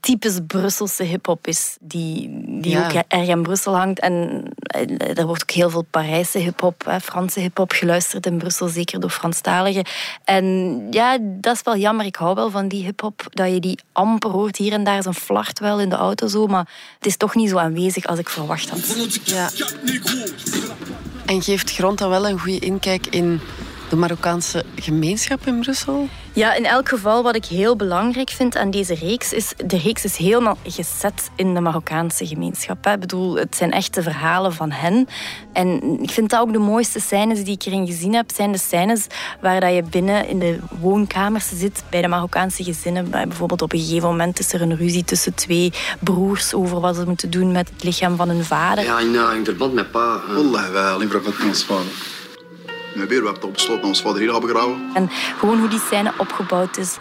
typisch 0.00 0.38
Brusselse 0.46 1.02
hip-hop 1.02 1.46
is. 1.46 1.76
Die, 1.80 2.28
die 2.60 2.70
Ja. 2.70 2.84
ook 2.84 3.02
erg 3.08 3.28
in 3.28 3.42
Brussel 3.42 3.76
hangt. 3.76 4.00
En 4.00 4.42
eh, 4.58 5.18
er 5.18 5.26
wordt 5.26 5.42
ook 5.42 5.50
heel 5.50 5.70
veel 5.70 5.84
Parijse 5.90 6.38
hip-hop, 6.38 6.84
hè, 6.84 7.00
Franse 7.00 7.40
hip-hop 7.40 7.72
geluisterd 7.72 8.26
in 8.26 8.38
Brussel. 8.38 8.68
Zeker 8.68 9.00
door 9.00 9.10
Franstaligen. 9.10 9.84
En 10.24 10.86
ja, 10.90 11.18
dat 11.20 11.54
is 11.54 11.62
wel 11.62 11.76
jammer. 11.76 12.06
Ik 12.06 12.16
hou 12.16 12.34
wel 12.34 12.50
van 12.50 12.68
die 12.68 12.84
hip-hop. 12.84 13.26
Dat 13.30 13.52
je 13.52 13.60
die 13.60 13.78
amper 13.92 14.30
hoort. 14.30 14.56
Hier 14.56 14.72
en 14.72 14.84
daar 14.84 14.98
is 14.98 15.04
een 15.04 15.14
flart 15.14 15.58
wel 15.58 15.80
in 15.80 15.88
de 15.88 15.96
auto 15.96 16.26
zo. 16.26 16.46
Maar 16.46 16.68
het 16.96 17.06
is 17.06 17.16
toch 17.16 17.34
niet 17.34 17.48
zo 17.50 17.56
aanwezig 17.58 18.06
als 18.06 18.18
ik 18.18 18.28
verwacht 18.28 18.70
had. 18.70 18.96
Ja. 19.24 19.50
En 21.26 21.42
geeft 21.42 21.70
Grond 21.72 21.98
dan 21.98 22.10
wel 22.10 22.28
een 22.28 22.38
goede 22.38 22.58
inkijk 22.58 23.06
in 23.06 23.40
de 23.90 23.96
Marokkaanse 23.96 24.64
gemeenschap 24.76 25.46
in 25.46 25.60
Brussel? 25.60 26.08
Ja, 26.32 26.54
in 26.54 26.64
elk 26.64 26.88
geval 26.88 27.22
wat 27.22 27.36
ik 27.36 27.44
heel 27.44 27.76
belangrijk 27.76 28.30
vind 28.30 28.56
aan 28.56 28.70
deze 28.70 28.94
reeks 28.94 29.32
is... 29.32 29.52
De 29.66 29.78
reeks 29.78 30.04
is 30.04 30.16
helemaal 30.16 30.56
gezet 30.64 31.30
in 31.36 31.54
de 31.54 31.60
Marokkaanse 31.60 32.26
gemeenschap. 32.26 32.84
hè. 32.84 32.92
Ik 32.92 33.00
bedoel, 33.00 33.34
het 33.36 33.56
zijn 33.56 33.72
echte 33.72 34.02
verhalen 34.02 34.52
van 34.52 34.70
hen. 34.70 35.06
En 35.52 35.98
ik 36.02 36.10
vind 36.10 36.30
dat 36.30 36.40
ook 36.40 36.52
de 36.52 36.58
mooiste 36.58 37.00
scènes 37.00 37.44
die 37.44 37.54
ik 37.54 37.64
erin 37.64 37.86
gezien 37.86 38.14
heb... 38.14 38.30
zijn 38.34 38.52
de 38.52 38.58
scènes 38.58 39.06
waar 39.40 39.60
dat 39.60 39.74
je 39.74 39.82
binnen 39.82 40.28
in 40.28 40.38
de 40.38 40.58
woonkamers 40.80 41.48
zit... 41.54 41.82
bij 41.90 42.02
de 42.02 42.08
Marokkaanse 42.08 42.64
gezinnen. 42.64 43.10
Bij- 43.10 43.26
Bijvoorbeeld 43.28 43.62
op 43.62 43.72
een 43.72 43.80
gegeven 43.80 44.08
moment 44.08 44.38
is 44.38 44.52
er 44.52 44.62
een 44.62 44.76
ruzie 44.76 45.04
tussen 45.04 45.34
twee 45.34 45.72
broers... 46.00 46.54
over 46.54 46.80
wat 46.80 46.96
ze 46.96 47.04
moeten 47.06 47.30
doen 47.30 47.52
met 47.52 47.68
het 47.74 47.84
lichaam 47.84 48.16
van 48.16 48.28
hun 48.28 48.44
vader. 48.44 48.84
Ja, 48.84 48.98
in, 48.98 49.12
uh, 49.14 49.28
in 49.36 49.44
verband 49.44 49.72
met 49.72 49.90
pa. 49.90 50.20
Wallah, 50.34 50.70
wij 50.70 50.82
alleen 50.90 51.10
verband 51.10 51.38
met 51.38 51.46
ons 51.48 51.64
vader. 51.64 52.16
Nee, 52.98 53.06
weer, 53.06 53.22
we 53.22 53.26
hebben 53.28 53.82
ons 53.88 54.00
vader 54.02 54.20
hier 54.20 54.40
begraven. 54.40 54.90
En 54.94 55.08
gewoon 55.10 55.58
hoe 55.58 55.68
die 55.68 55.78
scène 55.80 56.12
opgebouwd 56.18 56.76
is, 56.76 56.96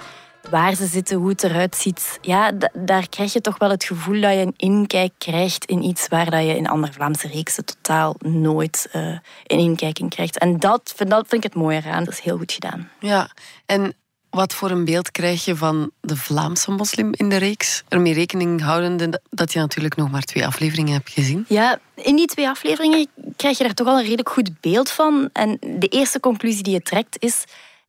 waar 0.50 0.76
ze 0.76 0.86
zitten, 0.86 1.18
hoe 1.18 1.30
het 1.30 1.44
eruit 1.44 1.76
ziet. 1.76 2.18
Ja, 2.22 2.52
da- 2.52 2.72
daar 2.74 3.10
krijg 3.10 3.34
je 3.34 3.42
toch 3.42 3.58
wel 3.58 3.70
het 3.70 3.84
gevoel 3.84 4.22
dat 4.22 4.34
je 4.34 4.40
een 4.40 4.54
inkijk 4.58 5.12
krijgt 5.18 5.66
in 5.66 5.84
iets 5.84 6.08
waar 6.08 6.30
dat 6.30 6.42
je 6.46 6.56
in 6.56 6.68
andere 6.68 6.94
Vlaamse 6.94 7.28
reeksen 7.28 7.66
totaal 7.66 8.16
nooit 8.20 8.88
eh, 8.92 9.02
een 9.44 9.60
inkijk 9.60 10.00
in 10.00 10.10
krijgt. 10.10 10.38
En 10.38 10.58
dat, 10.60 10.94
vind- 10.96 11.10
dat 11.10 11.26
vind 11.28 11.44
ik 11.44 11.52
het 11.54 11.62
mooie 11.62 11.82
eraan. 11.86 12.04
Dat 12.04 12.14
is 12.14 12.20
heel 12.20 12.38
goed 12.38 12.52
gedaan. 12.52 12.90
Ja, 13.00 13.30
en 13.66 13.94
wat 14.38 14.54
voor 14.54 14.72
een 14.72 14.86
beeld 14.86 15.12
krijg 15.12 15.46
je 15.46 15.56
van 15.56 15.92
de 16.02 16.16
Vlaamse 16.16 16.72
moslim 16.72 17.10
in 17.12 17.30
de 17.30 17.38
reeks? 17.38 17.84
Ermee 17.88 18.14
rekening 18.14 18.62
houdende 18.62 19.22
dat 19.30 19.54
je 19.54 19.60
natuurlijk 19.60 19.96
nog 19.96 20.12
maar 20.12 20.22
twee 20.22 20.46
afleveringen 20.46 20.94
hebt 20.94 21.10
gezien. 21.10 21.46
Ja, 21.48 21.80
in 21.96 22.16
die 22.16 22.28
twee 22.28 22.48
afleveringen 22.48 23.08
krijg 23.36 23.58
je 23.58 23.64
daar 23.64 23.74
toch 23.74 23.88
al 23.88 23.98
een 23.98 24.04
redelijk 24.04 24.30
goed 24.30 24.62
beeld 24.62 24.92
van. 24.92 25.30
En 25.34 25.58
de 25.60 25.88
eerste 25.88 26.20
conclusie 26.20 26.64
die 26.64 26.74
je 26.74 26.82
trekt 26.82 27.24
is... 27.24 27.44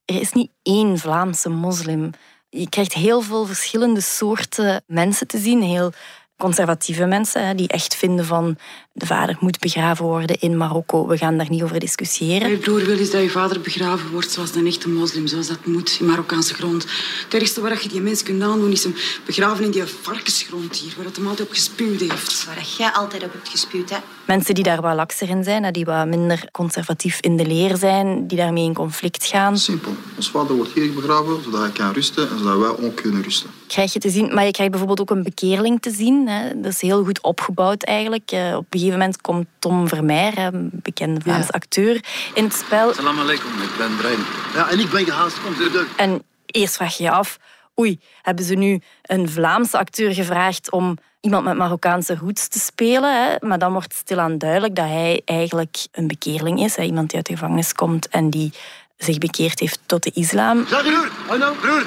Er 0.05 0.21
is 0.21 0.33
niet 0.33 0.51
één 0.63 0.99
Vlaamse 0.99 1.49
moslim. 1.49 2.11
Je 2.49 2.69
krijgt 2.69 2.93
heel 2.93 3.21
veel 3.21 3.47
verschillende 3.47 4.01
soorten 4.01 4.83
mensen 4.87 5.27
te 5.27 5.39
zien. 5.39 5.63
Heel 5.63 5.93
conservatieve 6.37 7.05
mensen 7.07 7.57
die 7.57 7.69
echt 7.69 7.95
vinden 7.97 8.25
van... 8.25 8.57
De 8.99 9.07
vader 9.07 9.37
moet 9.41 9.59
begraven 9.59 10.05
worden 10.05 10.41
in 10.41 10.57
Marokko. 10.57 11.07
We 11.07 11.17
gaan 11.17 11.37
daar 11.37 11.51
niet 11.51 11.63
over 11.63 11.79
discussiëren. 11.81 12.51
Je 12.51 12.57
broer 12.57 12.85
wil 12.85 12.99
is 12.99 13.11
dat 13.11 13.23
je 13.23 13.31
vader 13.31 13.61
begraven 13.61 14.11
wordt 14.11 14.31
zoals 14.31 14.55
een 14.55 14.67
echte 14.67 14.89
moslim, 14.89 15.27
zoals 15.27 15.47
dat 15.49 15.67
moet, 15.67 15.97
in 16.01 16.07
Marokkaanse 16.07 16.55
grond. 16.55 16.87
Het 17.25 17.35
ergste 17.35 17.61
wat 17.61 17.83
je 17.83 17.89
die 17.89 18.01
mens 18.01 18.23
kunt 18.23 18.43
aandoen 18.43 18.73
is 18.73 18.83
hem 18.83 18.95
begraven 19.27 19.65
in 19.65 19.71
die 19.71 19.85
varkensgrond 19.85 20.77
hier, 20.77 20.93
waar 20.97 21.05
het 21.05 21.17
hem 21.17 21.27
altijd 21.27 21.49
op 21.49 21.55
gespuwd 21.55 22.01
heeft. 22.01 22.45
Waar 22.47 22.65
jij 22.79 22.91
altijd 22.91 23.25
op 23.25 23.33
hebt 23.33 23.49
gespuwd, 23.49 23.91
hè? 23.91 23.97
Mensen 24.27 24.55
die 24.55 24.65
daar 24.65 24.81
wat 24.81 24.95
lakser 24.95 25.29
in 25.29 25.45
zijn, 25.45 25.73
die 25.73 25.85
wat 25.85 26.07
minder 26.07 26.49
conservatief 26.53 27.21
in 27.21 27.37
de 27.37 27.47
leer 27.47 27.77
zijn, 27.77 28.27
die 28.27 28.39
daarmee 28.39 28.65
in 28.65 28.75
conflict 28.75 29.25
gaan. 29.27 29.59
Simpel. 29.59 29.93
Ons 30.17 30.31
vader 30.31 30.57
wordt 30.57 30.73
hier 30.75 30.93
begraven, 30.93 31.43
zodat 31.45 31.61
hij 31.61 31.71
kan 31.71 31.93
rusten 31.93 32.31
en 32.31 32.39
zodat 32.39 32.59
wij 32.59 32.87
ook 32.87 32.95
kunnen 32.97 33.23
rusten. 33.23 33.51
krijg 33.67 33.93
je 33.93 33.99
te 33.99 34.11
zien. 34.11 34.35
Maar 34.35 34.45
je 34.45 34.51
krijgt 34.51 34.71
bijvoorbeeld 34.73 35.01
ook 35.01 35.17
een 35.17 35.23
bekeerling 35.23 35.81
te 35.83 35.91
zien. 35.91 36.29
Hè. 36.29 36.61
Dat 36.61 36.73
is 36.73 36.81
heel 36.81 37.05
goed 37.05 37.23
opgebouwd 37.23 37.83
eigenlijk. 37.83 38.31
Eh, 38.31 38.57
Op 38.57 38.67
een 38.71 38.81
gegeven 38.89 38.99
moment 38.99 39.21
komt 39.21 39.47
Tom 39.59 39.89
Vermeer, 39.89 40.39
een 40.39 40.71
bekende 40.73 41.21
Vlaamse 41.21 41.53
acteur, 41.53 42.05
in 42.35 42.45
het 42.45 42.55
spel. 42.55 42.95
Salam 42.95 43.19
alaikum, 43.19 43.51
ik 43.63 43.71
ben 43.79 43.97
Brian. 43.97 44.25
Ja, 44.55 44.71
en 44.71 44.79
ik 44.79 44.91
ben 44.91 45.05
gehaast. 45.05 45.41
Kom. 45.43 45.55
En 45.97 46.23
eerst 46.47 46.77
vraag 46.77 46.97
je 46.97 47.03
je 47.03 47.11
af, 47.11 47.39
oei, 47.79 48.01
hebben 48.23 48.45
ze 48.45 48.55
nu 48.55 48.81
een 49.03 49.29
Vlaamse 49.29 49.79
acteur 49.79 50.15
gevraagd 50.15 50.71
om 50.71 50.99
iemand 51.21 51.45
met 51.45 51.57
Marokkaanse 51.57 52.17
roots 52.17 52.49
te 52.49 52.59
spelen? 52.59 53.25
Hè? 53.25 53.47
Maar 53.47 53.59
dan 53.59 53.73
wordt 53.73 53.95
stilaan 53.95 54.39
duidelijk 54.39 54.75
dat 54.75 54.87
hij 54.87 55.23
eigenlijk 55.25 55.77
een 55.93 56.07
bekeerling 56.07 56.61
is. 56.61 56.77
Hè? 56.77 56.83
Iemand 56.83 57.09
die 57.09 57.17
uit 57.17 57.27
de 57.27 57.33
gevangenis 57.33 57.73
komt 57.73 58.09
en 58.09 58.31
die 58.31 58.53
zich 58.97 59.19
bekeerd 59.19 59.59
heeft 59.59 59.81
tot 59.87 60.03
de 60.03 60.11
islam. 60.15 60.67
Ja, 60.69 60.83
broer. 60.83 61.11
Hallo, 61.27 61.55
broer. 61.61 61.87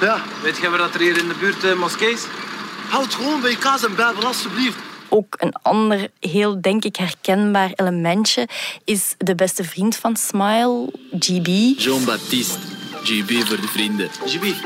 Ja. 0.00 0.18
Weet 0.42 0.56
je 0.56 0.70
waar 0.70 0.78
dat 0.78 0.94
er 0.94 1.00
hier 1.00 1.18
in 1.18 1.28
de 1.28 1.34
buurt 1.40 1.64
uh, 1.64 1.74
moskee 1.74 2.12
is? 2.12 2.26
Houd 2.88 3.14
gewoon 3.14 3.40
bij 3.40 3.50
je 3.50 3.58
kaas 3.58 3.84
en 3.84 3.94
bijbel, 3.94 4.24
alstublieft. 4.24 4.89
Ook 5.12 5.34
een 5.38 5.54
ander 5.62 6.08
heel, 6.20 6.60
denk 6.60 6.84
ik, 6.84 6.96
herkenbaar 6.96 7.72
elementje 7.74 8.48
is 8.84 9.14
de 9.18 9.34
beste 9.34 9.64
vriend 9.64 9.96
van 9.96 10.16
Smile, 10.16 10.92
GB. 11.18 11.46
Jean-Baptiste. 11.76 12.58
GB 13.02 13.46
voor 13.46 13.60
de 13.60 13.68
vrienden. 13.68 14.08
GB. 14.26 14.62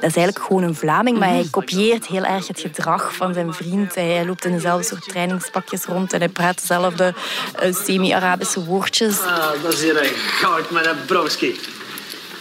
Dat 0.00 0.10
is 0.10 0.16
eigenlijk 0.16 0.38
gewoon 0.46 0.62
een 0.62 0.74
Vlaming, 0.74 1.18
maar 1.18 1.28
hij 1.28 1.46
kopieert 1.50 2.06
heel 2.06 2.24
erg 2.24 2.46
het 2.46 2.60
gedrag 2.60 3.14
van 3.14 3.34
zijn 3.34 3.54
vriend. 3.54 3.94
Hij 3.94 4.26
loopt 4.26 4.44
in 4.44 4.52
dezelfde 4.52 4.86
soort 4.86 5.08
trainingspakjes 5.08 5.84
rond 5.84 6.12
en 6.12 6.18
hij 6.18 6.28
praat 6.28 6.60
dezelfde 6.60 7.14
eh, 7.54 7.74
semi-Arabische 7.74 8.64
woordjes. 8.64 9.20
Ah, 9.20 9.62
dat 9.62 9.72
is 9.72 9.82
hier 9.82 10.02
een 10.02 10.14
goud, 10.16 10.70
mijn 10.70 10.96
browski. 11.06 11.60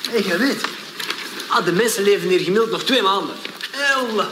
Hé, 0.10 0.18
jij 0.28 0.38
weet. 0.38 0.68
Ah, 1.48 1.66
de 1.66 1.72
mensen 1.72 2.04
leven 2.04 2.30
hier 2.30 2.40
gemiddeld 2.40 2.72
nog 2.72 2.84
twee 2.84 3.02
maanden. 3.02 3.36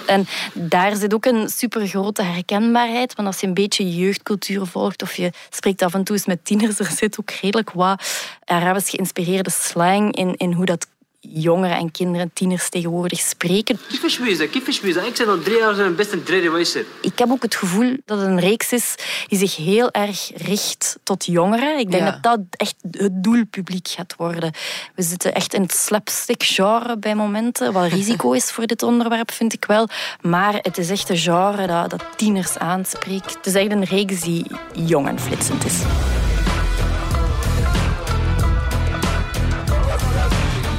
En 0.05 0.27
daar 0.53 0.95
zit 0.95 1.13
ook 1.13 1.25
een 1.25 1.49
supergrote 1.49 2.21
herkenbaarheid. 2.21 3.15
Want 3.15 3.27
als 3.27 3.39
je 3.39 3.47
een 3.47 3.53
beetje 3.53 3.95
jeugdcultuur 3.95 4.65
volgt 4.65 5.01
of 5.01 5.15
je 5.15 5.31
spreekt 5.49 5.81
af 5.81 5.93
en 5.93 6.03
toe 6.03 6.15
eens 6.15 6.25
met 6.25 6.45
tieners, 6.45 6.79
er 6.79 6.85
zit 6.85 7.19
ook 7.19 7.31
redelijk 7.31 7.71
wat 7.71 8.03
Arabisch 8.45 8.89
geïnspireerde 8.89 9.49
slang 9.49 10.15
in, 10.15 10.35
in 10.35 10.51
hoe 10.51 10.65
dat 10.65 10.87
jongeren 11.19 11.77
en 11.77 11.91
kinderen, 11.91 12.31
tieners 12.33 12.69
tegenwoordig 12.69 13.19
spreken. 13.19 13.79
Kiefeschwezen. 13.87 15.05
Ik 15.07 15.15
zei 15.15 15.29
al 15.29 15.39
drie 15.39 15.57
jaar 15.57 15.73
zijn 15.75 15.95
best 15.95 16.11
een 16.11 16.23
derde. 16.23 16.85
Ik 17.01 17.19
heb 17.19 17.29
ook 17.31 17.41
het 17.41 17.55
gevoel 17.55 17.97
dat 18.05 18.19
het 18.19 18.27
een 18.27 18.39
reeks 18.39 18.71
is 18.71 18.95
die 19.27 19.37
zich 19.39 19.55
heel 19.55 19.91
erg 19.91 20.31
richt 20.35 20.97
tot 21.03 21.25
jongeren. 21.25 21.79
Ik 21.79 21.91
denk 21.91 22.03
Ja. 22.03 22.11
dat 22.11 22.23
dat 22.23 22.39
echt 22.51 22.75
het 22.91 23.23
doelpubliek 23.23 23.87
gaat 23.87 24.13
worden. 24.17 24.51
We 24.95 25.01
zitten 25.03 25.33
echt 25.33 25.53
in 25.53 25.61
het 25.61 25.71
slapstick-genre 25.73 26.97
bij 26.97 27.15
momenten. 27.15 27.73
Wat 27.73 27.91
risico 27.91 28.31
is 28.31 28.51
voor 28.51 28.65
dit 28.67 28.83
onderwerp, 28.83 29.31
vind 29.31 29.53
ik 29.53 29.65
wel. 29.65 29.87
Maar 30.21 30.53
het 30.61 30.77
is 30.77 30.89
echt 30.89 31.09
een 31.09 31.17
genre 31.17 31.67
dat, 31.67 31.89
dat 31.89 32.03
tieners 32.15 32.57
aanspreekt. 32.57 33.33
Het 33.35 33.45
is 33.45 33.53
echt 33.53 33.71
een 33.71 33.83
reeks 33.83 34.21
die 34.21 34.45
jong 34.73 35.07
en 35.07 35.19
flitsend 35.19 35.65
is. 35.65 35.79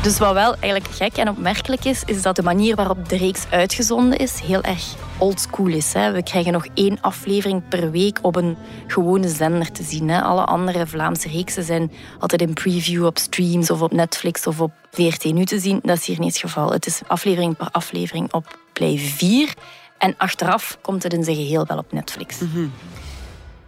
Dus 0.02 0.18
wat 0.18 0.32
wel 0.32 0.54
eigenlijk 0.54 0.94
gek 0.94 1.16
en 1.16 1.28
opmerkelijk 1.28 1.84
is, 1.84 2.02
is 2.04 2.22
dat 2.22 2.36
de 2.36 2.42
manier 2.42 2.76
waarop 2.76 3.08
de 3.08 3.16
reeks 3.16 3.46
uitgezonden 3.50 4.18
is 4.18 4.40
heel 4.40 4.62
erg 4.62 4.94
oldschool 5.18 5.66
is. 5.66 5.92
Hè. 5.92 6.12
We 6.12 6.22
krijgen 6.22 6.52
nog 6.52 6.66
één 6.74 7.00
aflevering 7.00 7.68
per 7.68 7.90
week 7.90 8.18
op 8.22 8.36
een 8.36 8.56
gewone 8.86 9.28
zender 9.28 9.72
te 9.72 9.82
zien. 9.82 10.08
Hè. 10.08 10.22
Alle 10.22 10.44
andere 10.44 10.86
Vlaamse 10.86 11.28
reeksen 11.28 11.64
zijn 11.64 11.92
altijd 12.18 12.40
in 12.40 12.54
preview 12.54 13.04
op 13.04 13.18
streams 13.18 13.70
of 13.70 13.82
op 13.82 13.92
Netflix 13.92 14.46
of 14.46 14.60
op 14.60 14.72
VRT 14.90 15.24
nu 15.24 15.44
te 15.44 15.58
zien. 15.58 15.80
Dat 15.82 15.98
is 15.98 16.06
hier 16.06 16.18
niet 16.18 16.32
het 16.32 16.40
geval. 16.40 16.72
Het 16.72 16.86
is 16.86 17.00
aflevering 17.06 17.56
per 17.56 17.68
aflevering 17.70 18.32
op 18.32 18.58
Play 18.72 18.98
4. 18.98 19.54
En 19.98 20.14
achteraf 20.16 20.78
komt 20.82 21.02
het 21.02 21.12
in 21.12 21.24
zijn 21.24 21.36
geheel 21.36 21.66
wel 21.66 21.78
op 21.78 21.92
Netflix. 21.92 22.36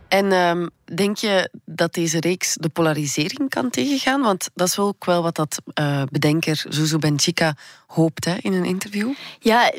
En 0.08 0.32
ehm, 0.32 0.66
denk 0.94 1.16
je 1.16 1.50
dat 1.64 1.94
deze 1.94 2.20
reeks 2.20 2.54
de 2.54 2.68
polarisering 2.68 3.48
kan 3.48 3.70
tegengaan? 3.70 4.22
Want 4.22 4.50
dat 4.54 4.68
is 4.68 4.76
wel 4.76 4.86
ook 4.86 5.04
wel 5.04 5.22
wat 5.22 5.34
dat 5.34 5.60
uh, 5.80 6.02
bedenker 6.10 6.64
Zuzu 6.68 6.98
Benchica 6.98 7.54
hoopt 7.86 8.24
hè, 8.24 8.34
in 8.40 8.52
een 8.52 8.64
interview. 8.64 9.12
Ja, 9.38 9.72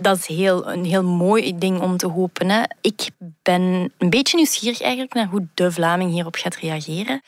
dat 0.00 0.18
is 0.18 0.26
heel, 0.26 0.70
een 0.70 0.84
heel 0.84 1.04
mooi 1.04 1.58
ding 1.58 1.80
om 1.80 1.96
te 1.96 2.06
hopen. 2.06 2.50
Hè. 2.50 2.62
Ik 2.80 3.10
ben 3.42 3.92
een 3.98 4.10
beetje 4.10 4.36
nieuwsgierig 4.36 4.80
eigenlijk 4.80 5.14
naar 5.14 5.26
hoe 5.26 5.46
de 5.54 5.72
Vlaming 5.72 6.10
hierop 6.12 6.34
gaat 6.34 6.56
reageren. 6.56 7.22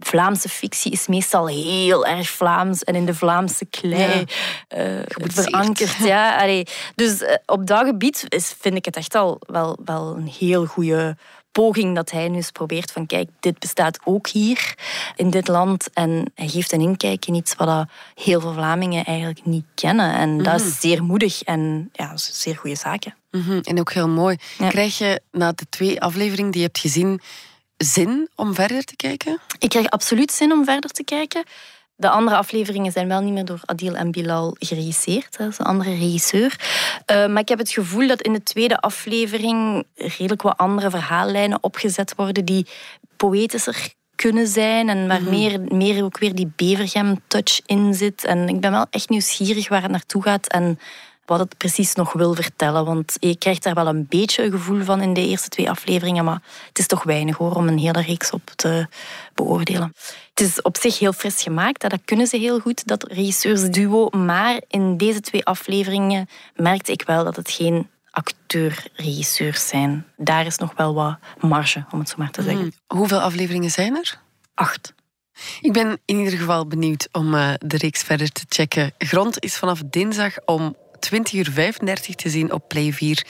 Vlaamse 0.00 0.48
fictie 0.48 0.92
is 0.92 1.06
meestal 1.06 1.46
heel 1.46 2.06
erg 2.06 2.28
Vlaams 2.28 2.84
en 2.84 2.94
in 2.94 3.06
de 3.06 3.14
Vlaamse 3.14 3.64
klei 3.64 4.24
ja, 4.68 4.98
uh, 4.98 5.02
verankerd. 5.16 5.94
Ja, 5.96 6.36
allee. 6.42 6.66
Dus 6.94 7.22
uh, 7.22 7.34
op 7.46 7.66
dat 7.66 7.86
gebied 7.86 8.24
is, 8.28 8.54
vind 8.58 8.76
ik 8.76 8.84
het 8.84 8.96
echt 8.96 9.14
al 9.14 9.40
wel, 9.46 9.78
wel 9.84 10.16
een 10.16 10.32
heel 10.38 10.66
goede 10.66 11.16
poging 11.58 11.94
dat 11.94 12.10
hij 12.10 12.28
nu 12.28 12.36
eens 12.36 12.50
probeert 12.50 12.92
van 12.92 13.06
kijk, 13.06 13.28
dit 13.40 13.58
bestaat 13.58 13.98
ook 14.04 14.28
hier 14.28 14.74
in 15.16 15.30
dit 15.30 15.48
land. 15.48 15.90
En 15.92 16.32
hij 16.34 16.48
geeft 16.48 16.72
een 16.72 16.80
inkijk 16.80 17.26
in 17.26 17.34
iets 17.34 17.54
wat 17.54 17.88
heel 18.14 18.40
veel 18.40 18.52
Vlamingen 18.52 19.04
eigenlijk 19.04 19.44
niet 19.44 19.64
kennen. 19.74 20.12
En 20.12 20.28
mm 20.28 20.34
-hmm. 20.34 20.44
dat 20.44 20.60
is 20.60 20.80
zeer 20.80 21.02
moedig 21.02 21.42
en 21.42 21.90
ja, 21.92 22.16
zeer 22.16 22.56
goede 22.56 22.76
zaken. 22.76 23.14
Mm 23.30 23.42
-hmm. 23.42 23.60
En 23.60 23.80
ook 23.80 23.92
heel 23.92 24.08
mooi. 24.08 24.36
Ja. 24.58 24.68
Krijg 24.68 24.98
je 24.98 25.20
na 25.30 25.52
de 25.52 25.66
twee 25.68 26.00
afleveringen 26.00 26.50
die 26.50 26.60
je 26.60 26.66
hebt 26.66 26.78
gezien 26.78 27.20
zin 27.76 28.28
om 28.34 28.54
verder 28.54 28.84
te 28.84 28.96
kijken? 28.96 29.40
Ik 29.58 29.68
krijg 29.68 29.86
absoluut 29.86 30.32
zin 30.32 30.52
om 30.52 30.64
verder 30.64 30.90
te 30.90 31.04
kijken. 31.04 31.44
De 32.00 32.08
andere 32.08 32.36
afleveringen 32.36 32.92
zijn 32.92 33.08
wel 33.08 33.20
niet 33.20 33.32
meer 33.32 33.44
door 33.44 33.60
Adil 33.64 33.94
en 33.94 34.10
Bilal 34.10 34.56
geregisseerd. 34.58 35.36
Dat 35.38 35.48
is 35.48 35.58
een 35.58 35.64
andere 35.64 35.90
regisseur. 35.90 36.56
Uh, 37.10 37.26
maar 37.26 37.42
ik 37.42 37.48
heb 37.48 37.58
het 37.58 37.70
gevoel 37.70 38.06
dat 38.06 38.22
in 38.22 38.32
de 38.32 38.42
tweede 38.42 38.80
aflevering 38.80 39.84
redelijk 39.94 40.42
wat 40.42 40.56
andere 40.56 40.90
verhaallijnen 40.90 41.58
opgezet 41.62 42.14
worden 42.16 42.44
die 42.44 42.66
poëtischer 43.16 43.92
kunnen 44.14 44.46
zijn 44.46 44.88
en 44.88 45.06
waar 45.06 45.20
mm 45.20 45.26
-hmm. 45.26 45.36
meer, 45.38 45.60
meer 45.60 46.04
ook 46.04 46.18
weer 46.18 46.34
die 46.34 46.52
Bevergem-touch 46.56 47.60
in 47.66 47.94
zit. 47.94 48.24
En 48.24 48.48
ik 48.48 48.60
ben 48.60 48.70
wel 48.70 48.86
echt 48.90 49.08
nieuwsgierig 49.08 49.68
waar 49.68 49.82
het 49.82 49.90
naartoe 49.90 50.22
gaat 50.22 50.46
en 50.46 50.78
wat 51.28 51.38
het 51.38 51.56
precies 51.56 51.94
nog 51.94 52.12
wil 52.12 52.34
vertellen. 52.34 52.84
Want 52.84 53.16
je 53.20 53.36
krijgt 53.36 53.62
daar 53.62 53.74
wel 53.74 53.86
een 53.86 54.06
beetje 54.08 54.44
een 54.44 54.50
gevoel 54.50 54.82
van 54.82 55.00
in 55.00 55.14
de 55.14 55.26
eerste 55.26 55.48
twee 55.48 55.70
afleveringen, 55.70 56.24
maar 56.24 56.42
het 56.68 56.78
is 56.78 56.86
toch 56.86 57.02
weinig 57.02 57.36
hoor 57.36 57.54
om 57.54 57.68
een 57.68 57.78
hele 57.78 58.00
reeks 58.00 58.30
op 58.30 58.50
te 58.56 58.86
beoordelen. 59.34 59.94
Het 60.34 60.40
is 60.40 60.62
op 60.62 60.76
zich 60.76 60.98
heel 60.98 61.12
fris 61.12 61.42
gemaakt, 61.42 61.80
dat 61.80 61.98
kunnen 62.04 62.26
ze 62.26 62.36
heel 62.36 62.60
goed, 62.60 62.86
dat 62.86 63.02
regisseursduo. 63.02 64.08
Maar 64.10 64.60
in 64.68 64.96
deze 64.96 65.20
twee 65.20 65.44
afleveringen 65.44 66.28
merkte 66.54 66.92
ik 66.92 67.02
wel 67.02 67.24
dat 67.24 67.36
het 67.36 67.50
geen 67.50 67.88
acteur-regisseurs 68.10 69.68
zijn. 69.68 70.06
Daar 70.16 70.46
is 70.46 70.58
nog 70.58 70.72
wel 70.76 70.94
wat 70.94 71.18
marge, 71.40 71.84
om 71.90 71.98
het 71.98 72.08
zo 72.08 72.14
maar 72.18 72.30
te 72.30 72.42
zeggen. 72.42 72.60
Hmm. 72.60 72.98
Hoeveel 72.98 73.20
afleveringen 73.20 73.70
zijn 73.70 73.96
er? 73.96 74.20
Acht. 74.54 74.94
Ik 75.60 75.72
ben 75.72 76.00
in 76.04 76.18
ieder 76.18 76.38
geval 76.38 76.66
benieuwd 76.66 77.08
om 77.12 77.34
uh, 77.34 77.50
de 77.58 77.76
reeks 77.76 78.02
verder 78.02 78.32
te 78.32 78.44
checken. 78.48 78.92
Grond 78.98 79.42
is 79.42 79.56
vanaf 79.56 79.82
dinsdag 79.86 80.34
om 80.44 80.76
20 80.98 81.32
uur 81.32 81.50
35 81.52 82.14
te 82.14 82.28
zien 82.28 82.52
op 82.52 82.68
Play 82.68 82.92
4. 82.92 83.26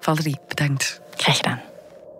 Valerie, 0.00 0.38
bedankt. 0.48 1.00
Graag 1.16 1.36
gedaan. 1.36 1.60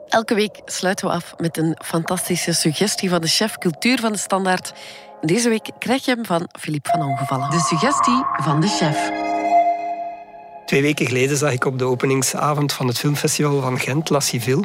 Elke 0.08 0.34
week 0.34 0.60
sluiten 0.64 1.06
we 1.06 1.12
af 1.12 1.34
met 1.36 1.56
een 1.56 1.78
fantastische 1.84 2.52
suggestie 2.52 3.10
van 3.10 3.20
de 3.20 3.26
chef 3.26 3.58
cultuur 3.58 4.00
van 4.00 4.12
de 4.12 4.18
Standaard. 4.18 4.72
Deze 5.20 5.48
week 5.48 5.70
krijg 5.78 6.04
je 6.04 6.10
hem 6.14 6.24
van 6.24 6.48
Philippe 6.60 6.90
van 6.90 7.02
Ongevallen. 7.02 7.50
De 7.50 7.60
suggestie 7.60 8.24
van 8.36 8.60
de 8.60 8.68
chef. 8.68 9.10
Twee 10.66 10.82
weken 10.82 11.06
geleden 11.06 11.36
zag 11.36 11.52
ik 11.52 11.64
op 11.64 11.78
de 11.78 11.84
openingsavond 11.84 12.72
van 12.72 12.86
het 12.86 12.98
filmfestival 12.98 13.60
van 13.60 13.78
Gent, 13.78 14.10
La 14.10 14.20
Civil. 14.20 14.64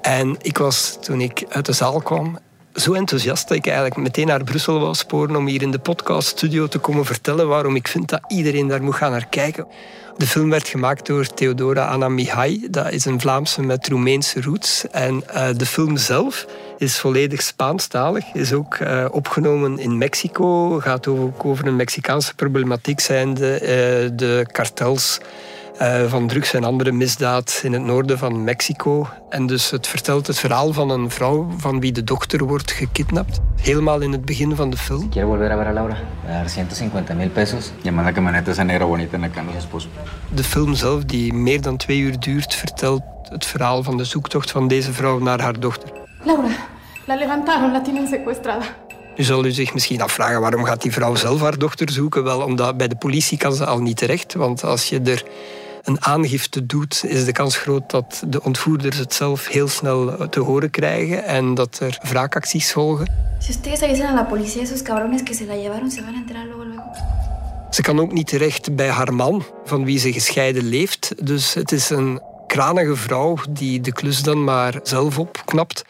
En 0.00 0.36
ik 0.40 0.58
was, 0.58 0.98
toen 1.00 1.20
ik 1.20 1.44
uit 1.48 1.66
de 1.66 1.72
zaal 1.72 2.00
kwam, 2.00 2.38
zo 2.74 2.92
enthousiast 2.92 3.48
dat 3.48 3.56
ik 3.56 3.66
eigenlijk 3.66 3.96
meteen 3.96 4.26
naar 4.26 4.44
Brussel 4.44 4.80
wou 4.80 4.94
sporen 4.94 5.36
om 5.36 5.46
hier 5.46 5.62
in 5.62 5.70
de 5.70 5.78
podcaststudio 5.78 6.66
te 6.66 6.78
komen 6.78 7.04
vertellen 7.04 7.48
waarom 7.48 7.76
ik 7.76 7.88
vind 7.88 8.08
dat 8.08 8.20
iedereen 8.28 8.68
daar 8.68 8.82
moet 8.82 8.94
gaan 8.94 9.10
naar 9.10 9.26
kijken. 9.26 9.66
De 10.16 10.26
film 10.26 10.50
werd 10.50 10.68
gemaakt 10.68 11.06
door 11.06 11.26
Theodora 11.26 11.86
Anna 11.86 12.08
Mihai. 12.08 12.66
Dat 12.70 12.92
is 12.92 13.04
een 13.04 13.20
Vlaamse 13.20 13.62
met 13.62 13.88
Roemeense 13.88 14.40
roots. 14.40 14.84
En 14.90 15.24
uh, 15.34 15.48
de 15.56 15.66
film 15.66 15.96
zelf 15.96 16.46
is 16.78 16.98
volledig 16.98 17.42
Spaanstalig. 17.42 18.24
Is 18.32 18.52
ook 18.52 18.78
uh, 18.78 19.04
opgenomen 19.10 19.78
in 19.78 19.98
Mexico. 19.98 20.78
Gaat 20.80 21.06
ook 21.06 21.44
over 21.44 21.66
een 21.66 21.76
Mexicaanse 21.76 22.34
problematiek 22.34 23.00
zijn 23.00 23.34
de, 23.34 23.58
uh, 23.60 24.16
de 24.18 24.46
kartels 24.52 25.20
uh, 25.80 26.04
van 26.04 26.26
drugs 26.26 26.54
en 26.54 26.64
andere 26.64 26.92
misdaad 26.92 27.60
in 27.62 27.72
het 27.72 27.82
noorden 27.82 28.18
van 28.18 28.44
Mexico. 28.44 29.08
En 29.28 29.46
dus 29.46 29.70
het 29.70 29.86
vertelt 29.86 30.26
het 30.26 30.38
verhaal 30.38 30.72
van 30.72 30.90
een 30.90 31.10
vrouw 31.10 31.48
van 31.56 31.80
wie 31.80 31.92
de 31.92 32.04
dochter 32.04 32.44
wordt 32.44 32.72
gekidnapt. 32.72 33.40
Helemaal 33.60 34.00
in 34.00 34.12
het 34.12 34.24
begin 34.24 34.56
van 34.56 34.70
de 34.70 34.76
film. 34.76 35.08
Quiero 35.10 35.28
volver 35.28 35.50
a 35.50 35.56
ver 35.56 35.66
a 35.66 35.72
Laura. 35.72 35.96
Dar 36.26 36.54
150 36.54 37.16
mil 37.16 37.28
pesos. 37.28 37.72
Y 37.82 38.12
que 38.12 38.20
maneta 38.20 38.50
esa 38.50 38.64
negra 38.64 38.86
bonita 38.86 39.14
en 39.14 39.20
la 39.20 39.30
cama 39.30 39.50
de 39.50 39.58
esposo. 39.58 39.88
De 40.28 40.44
film 40.44 40.74
zelf, 40.74 41.04
die 41.04 41.32
meer 41.32 41.60
dan 41.60 41.76
twee 41.76 41.98
uur 41.98 42.18
duurt, 42.18 42.54
vertelt 42.54 43.02
het 43.22 43.46
verhaal 43.46 43.82
van 43.82 43.96
de 43.96 44.04
zoektocht 44.04 44.50
van 44.50 44.68
deze 44.68 44.92
vrouw 44.92 45.18
naar 45.18 45.40
haar 45.40 45.60
dochter. 45.60 45.90
Laura, 46.24 46.48
la 47.06 47.16
levantaron, 47.16 47.72
la 47.72 47.80
tienen 47.80 48.06
secuestrada. 48.06 48.64
Nu 49.16 49.24
zal 49.24 49.44
u 49.44 49.50
zich 49.50 49.72
misschien 49.72 50.00
afvragen 50.00 50.40
waarom 50.40 50.64
gaat 50.64 50.82
die 50.82 50.92
vrouw 50.92 51.14
zelf 51.14 51.40
haar 51.40 51.58
dochter 51.58 51.90
zoeken? 51.90 52.24
Wel, 52.24 52.40
omdat 52.40 52.76
bij 52.76 52.88
de 52.88 52.96
politie 52.96 53.38
kan 53.38 53.52
ze 53.52 53.66
al 53.66 53.78
niet 53.78 53.96
terecht. 53.96 54.34
Want 54.34 54.64
als 54.64 54.88
je 54.88 55.00
er 55.00 55.24
een 55.84 56.04
aangifte 56.04 56.66
doet, 56.66 57.04
is 57.06 57.24
de 57.24 57.32
kans 57.32 57.56
groot 57.56 57.90
dat 57.90 58.22
de 58.26 58.42
ontvoerders 58.42 58.96
het 58.96 59.14
zelf 59.14 59.46
heel 59.46 59.68
snel 59.68 60.28
te 60.28 60.40
horen 60.40 60.70
krijgen 60.70 61.24
en 61.24 61.54
dat 61.54 61.78
er 61.78 61.98
wraakacties 62.02 62.72
volgen. 62.72 63.06
Si 63.38 63.50
ustedes 63.50 63.82
avisen 63.82 64.06
a 64.06 64.14
la 64.14 64.24
policía 64.24 64.62
esos 64.62 64.82
cabrones 64.82 65.22
que 65.22 65.34
se 65.34 65.44
la 65.44 65.54
llevaron, 65.54 65.90
se 65.90 66.02
van 66.02 66.14
a 66.14 66.16
enterar 66.16 66.44
luego 66.44 66.64
luego. 66.64 66.82
Ze 67.70 67.82
kan 67.82 68.00
ook 68.00 68.12
niet 68.12 68.26
terecht 68.26 68.76
bij 68.76 68.88
haar 68.88 69.14
man, 69.14 69.44
van 69.64 69.84
wie 69.84 69.98
ze 69.98 70.12
gescheiden 70.12 70.64
leeft. 70.64 71.26
Dus 71.26 71.54
het 71.54 71.72
is 71.72 71.90
een 71.90 72.20
kranige 72.46 72.96
vrouw 72.96 73.36
die 73.50 73.80
de 73.80 73.92
klus 73.92 74.22
dan 74.22 74.44
maar 74.44 74.80
zelf 74.82 75.18
opknapt. 75.18 75.84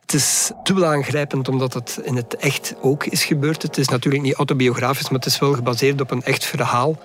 Het 0.00 0.14
is 0.14 0.50
dubbel 0.62 0.86
aangrijpend 0.86 1.48
omdat 1.48 1.74
het 1.74 2.00
in 2.02 2.16
het 2.16 2.36
echt 2.36 2.74
ook 2.80 3.04
is 3.04 3.24
gebeurd. 3.24 3.62
Het 3.62 3.78
is 3.78 3.88
natuurlijk 3.88 4.22
niet 4.22 4.34
autobiografisch, 4.34 5.08
maar 5.08 5.18
het 5.18 5.28
is 5.28 5.38
wel 5.38 5.54
gebaseerd 5.54 6.00
op 6.00 6.10
een 6.10 6.22
echt 6.22 6.44
verhaal. 6.44 6.98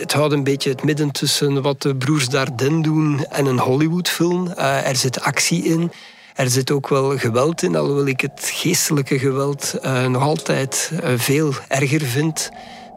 Het 0.00 0.12
houdt 0.12 0.32
een 0.32 0.44
beetje 0.44 0.70
het 0.70 0.84
midden 0.84 1.10
tussen 1.10 1.62
wat 1.62 1.82
de 1.82 1.96
broers 1.96 2.28
Dardenne 2.28 2.82
doen 2.82 3.26
en 3.30 3.46
een 3.46 3.58
Hollywoodfilm. 3.58 4.46
Uh, 4.46 4.88
er 4.88 4.96
zit 4.96 5.20
actie 5.20 5.64
in. 5.64 5.92
Er 6.34 6.50
zit 6.50 6.70
ook 6.70 6.88
wel 6.88 7.18
geweld 7.18 7.62
in, 7.62 7.76
alhoewel 7.76 8.06
ik 8.06 8.20
het 8.20 8.50
geestelijke 8.54 9.18
geweld 9.18 9.74
uh, 9.84 10.06
nog 10.06 10.22
altijd 10.22 10.90
uh, 10.92 11.00
veel 11.16 11.52
erger 11.68 12.00
vind. 12.00 12.50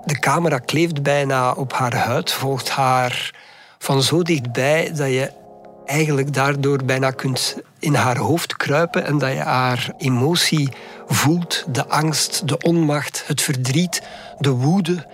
De 0.06 0.20
camera 0.20 0.58
kleeft 0.58 1.04
bijna 1.04 1.52
op 1.52 1.74
haar 1.74 1.96
huid, 1.96 2.32
volgt 2.32 2.70
haar 2.70 3.34
van 3.80 4.04
zo 4.04 4.22
dichtbij 4.22 4.92
dat 4.94 5.08
je 5.08 5.32
eigenlijk 5.86 6.34
daardoor 6.34 6.84
bijna 6.86 7.12
kunt 7.12 7.58
in 7.80 7.94
haar 7.94 8.18
hoofd 8.18 8.58
kruipen 8.58 9.06
en 9.06 9.18
dat 9.18 9.32
je 9.32 9.40
haar 9.40 9.94
emotie 9.98 10.70
voelt, 11.08 11.66
de 11.68 11.88
angst, 11.88 12.48
de 12.48 12.58
onmacht, 12.58 13.24
het 13.28 13.42
verdriet, 13.42 14.02
de 14.40 14.50
woede. 14.50 15.06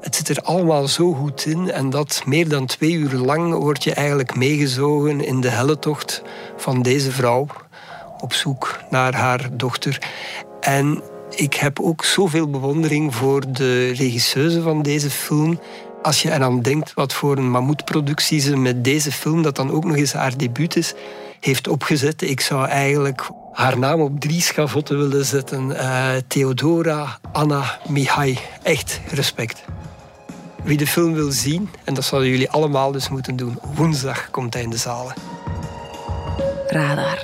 Het 0.00 0.16
zit 0.16 0.28
er 0.28 0.42
allemaal 0.42 0.88
zo 0.88 1.12
goed 1.12 1.46
in 1.46 1.70
en 1.70 1.90
dat 1.90 2.22
meer 2.26 2.48
dan 2.48 2.66
twee 2.66 2.92
uur 2.92 3.14
lang 3.14 3.54
word 3.54 3.84
je 3.84 3.94
eigenlijk 3.94 4.36
meegezogen 4.36 5.24
in 5.24 5.40
de 5.40 5.48
helletocht 5.48 6.22
van 6.56 6.82
deze 6.82 7.10
vrouw 7.10 7.46
op 8.20 8.32
zoek 8.32 8.78
naar 8.90 9.14
haar 9.14 9.48
dochter. 9.52 9.98
En 10.60 11.02
ik 11.30 11.54
heb 11.54 11.80
ook 11.80 12.04
zoveel 12.04 12.50
bewondering 12.50 13.14
voor 13.14 13.52
de 13.52 13.88
regisseuse 13.88 14.62
van 14.62 14.82
deze 14.82 15.10
film. 15.10 15.60
Als 16.02 16.22
je 16.22 16.32
eraan 16.32 16.62
denkt 16.62 16.94
wat 16.94 17.12
voor 17.12 17.36
een 17.36 17.50
mammoetproductie 17.50 18.40
ze 18.40 18.56
met 18.56 18.84
deze 18.84 19.12
film, 19.12 19.42
dat 19.42 19.56
dan 19.56 19.70
ook 19.70 19.84
nog 19.84 19.96
eens 19.96 20.12
haar 20.12 20.36
debuut 20.36 20.76
is, 20.76 20.94
heeft 21.40 21.68
opgezet. 21.68 22.22
Ik 22.22 22.40
zou 22.40 22.66
eigenlijk 22.66 23.30
haar 23.52 23.78
naam 23.78 24.00
op 24.00 24.20
drie 24.20 24.40
schavotten 24.40 24.98
willen 24.98 25.24
zetten. 25.24 25.70
Uh, 25.70 26.10
Theodora 26.26 27.18
Anna 27.32 27.78
Mihai. 27.88 28.38
Echt 28.62 29.00
respect. 29.10 29.64
Wie 30.64 30.76
de 30.76 30.86
film 30.86 31.12
wil 31.14 31.30
zien, 31.30 31.68
en 31.84 31.94
dat 31.94 32.04
zouden 32.04 32.30
jullie 32.30 32.50
allemaal 32.50 32.92
dus 32.92 33.08
moeten 33.08 33.36
doen, 33.36 33.58
woensdag 33.74 34.30
komt 34.30 34.54
hij 34.54 34.62
in 34.62 34.70
de 34.70 34.76
zalen. 34.76 35.14
Radar. 36.66 37.18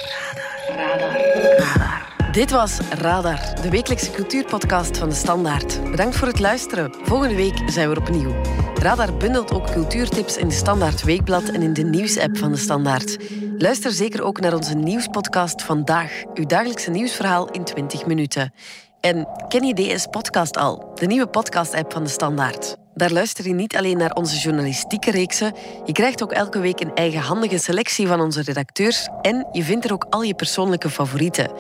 Radar. 0.77 1.21
Radar. 1.57 1.97
Dit 2.33 2.51
was 2.51 2.79
Radar, 2.91 3.41
de 3.63 3.71
wekelijkse 3.71 4.11
cultuurpodcast 4.11 4.99
van 4.99 5.09
de 5.09 5.15
Standaard. 5.15 5.91
Bedankt 5.91 6.17
voor 6.17 6.29
het 6.29 6.39
luisteren. 6.39 6.95
Volgende 7.03 7.35
week 7.35 7.63
zijn 7.67 7.89
we 7.89 7.95
er 7.95 8.01
opnieuw. 8.01 8.35
Radar 8.75 9.17
bundelt 9.17 9.53
ook 9.53 9.71
cultuurtips 9.71 10.37
in 10.37 10.49
de 10.49 10.55
Standaard 10.55 11.03
Weekblad 11.03 11.49
en 11.49 11.63
in 11.63 11.73
de 11.73 11.83
nieuwsapp 11.83 12.37
van 12.39 12.53
de 12.53 12.59
Standaard. 12.59 13.17
Luister 13.59 13.91
zeker 13.91 14.23
ook 14.23 14.41
naar 14.41 14.55
onze 14.55 14.75
nieuwspodcast 14.75 15.63
Vandaag, 15.63 16.23
uw 16.35 16.47
dagelijkse 16.47 16.91
nieuwsverhaal 16.91 17.51
in 17.51 17.65
20 17.65 18.07
minuten. 18.07 18.53
En 19.01 19.29
ken 19.49 19.67
je 19.67 19.75
DS 19.75 20.07
Podcast 20.07 20.57
al, 20.57 20.91
de 20.95 21.07
nieuwe 21.07 21.27
podcast-app 21.27 21.93
van 21.93 22.05
de 22.05 22.11
Standaard? 22.11 22.86
Daar 22.97 23.13
luister 23.13 23.49
je 23.49 23.55
niet 23.55 23.77
alleen 23.77 23.97
naar 23.97 24.13
onze 24.13 24.37
journalistieke 24.37 25.11
reeksen, 25.11 25.55
je 25.85 25.93
krijgt 25.93 26.23
ook 26.23 26.33
elke 26.33 26.59
week 26.59 26.81
een 26.81 26.95
eigenhandige 26.95 27.59
selectie 27.59 28.07
van 28.07 28.21
onze 28.21 28.43
redacteurs 28.43 29.09
en 29.23 29.47
je 29.53 29.63
vindt 29.63 29.85
er 29.85 29.93
ook 29.93 30.07
al 30.11 30.23
je 30.23 30.35
persoonlijke 30.35 30.91
favorieten. 30.91 31.51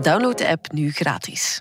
Download 0.00 0.38
de 0.38 0.48
app 0.48 0.72
nu 0.72 0.90
gratis. 0.90 1.60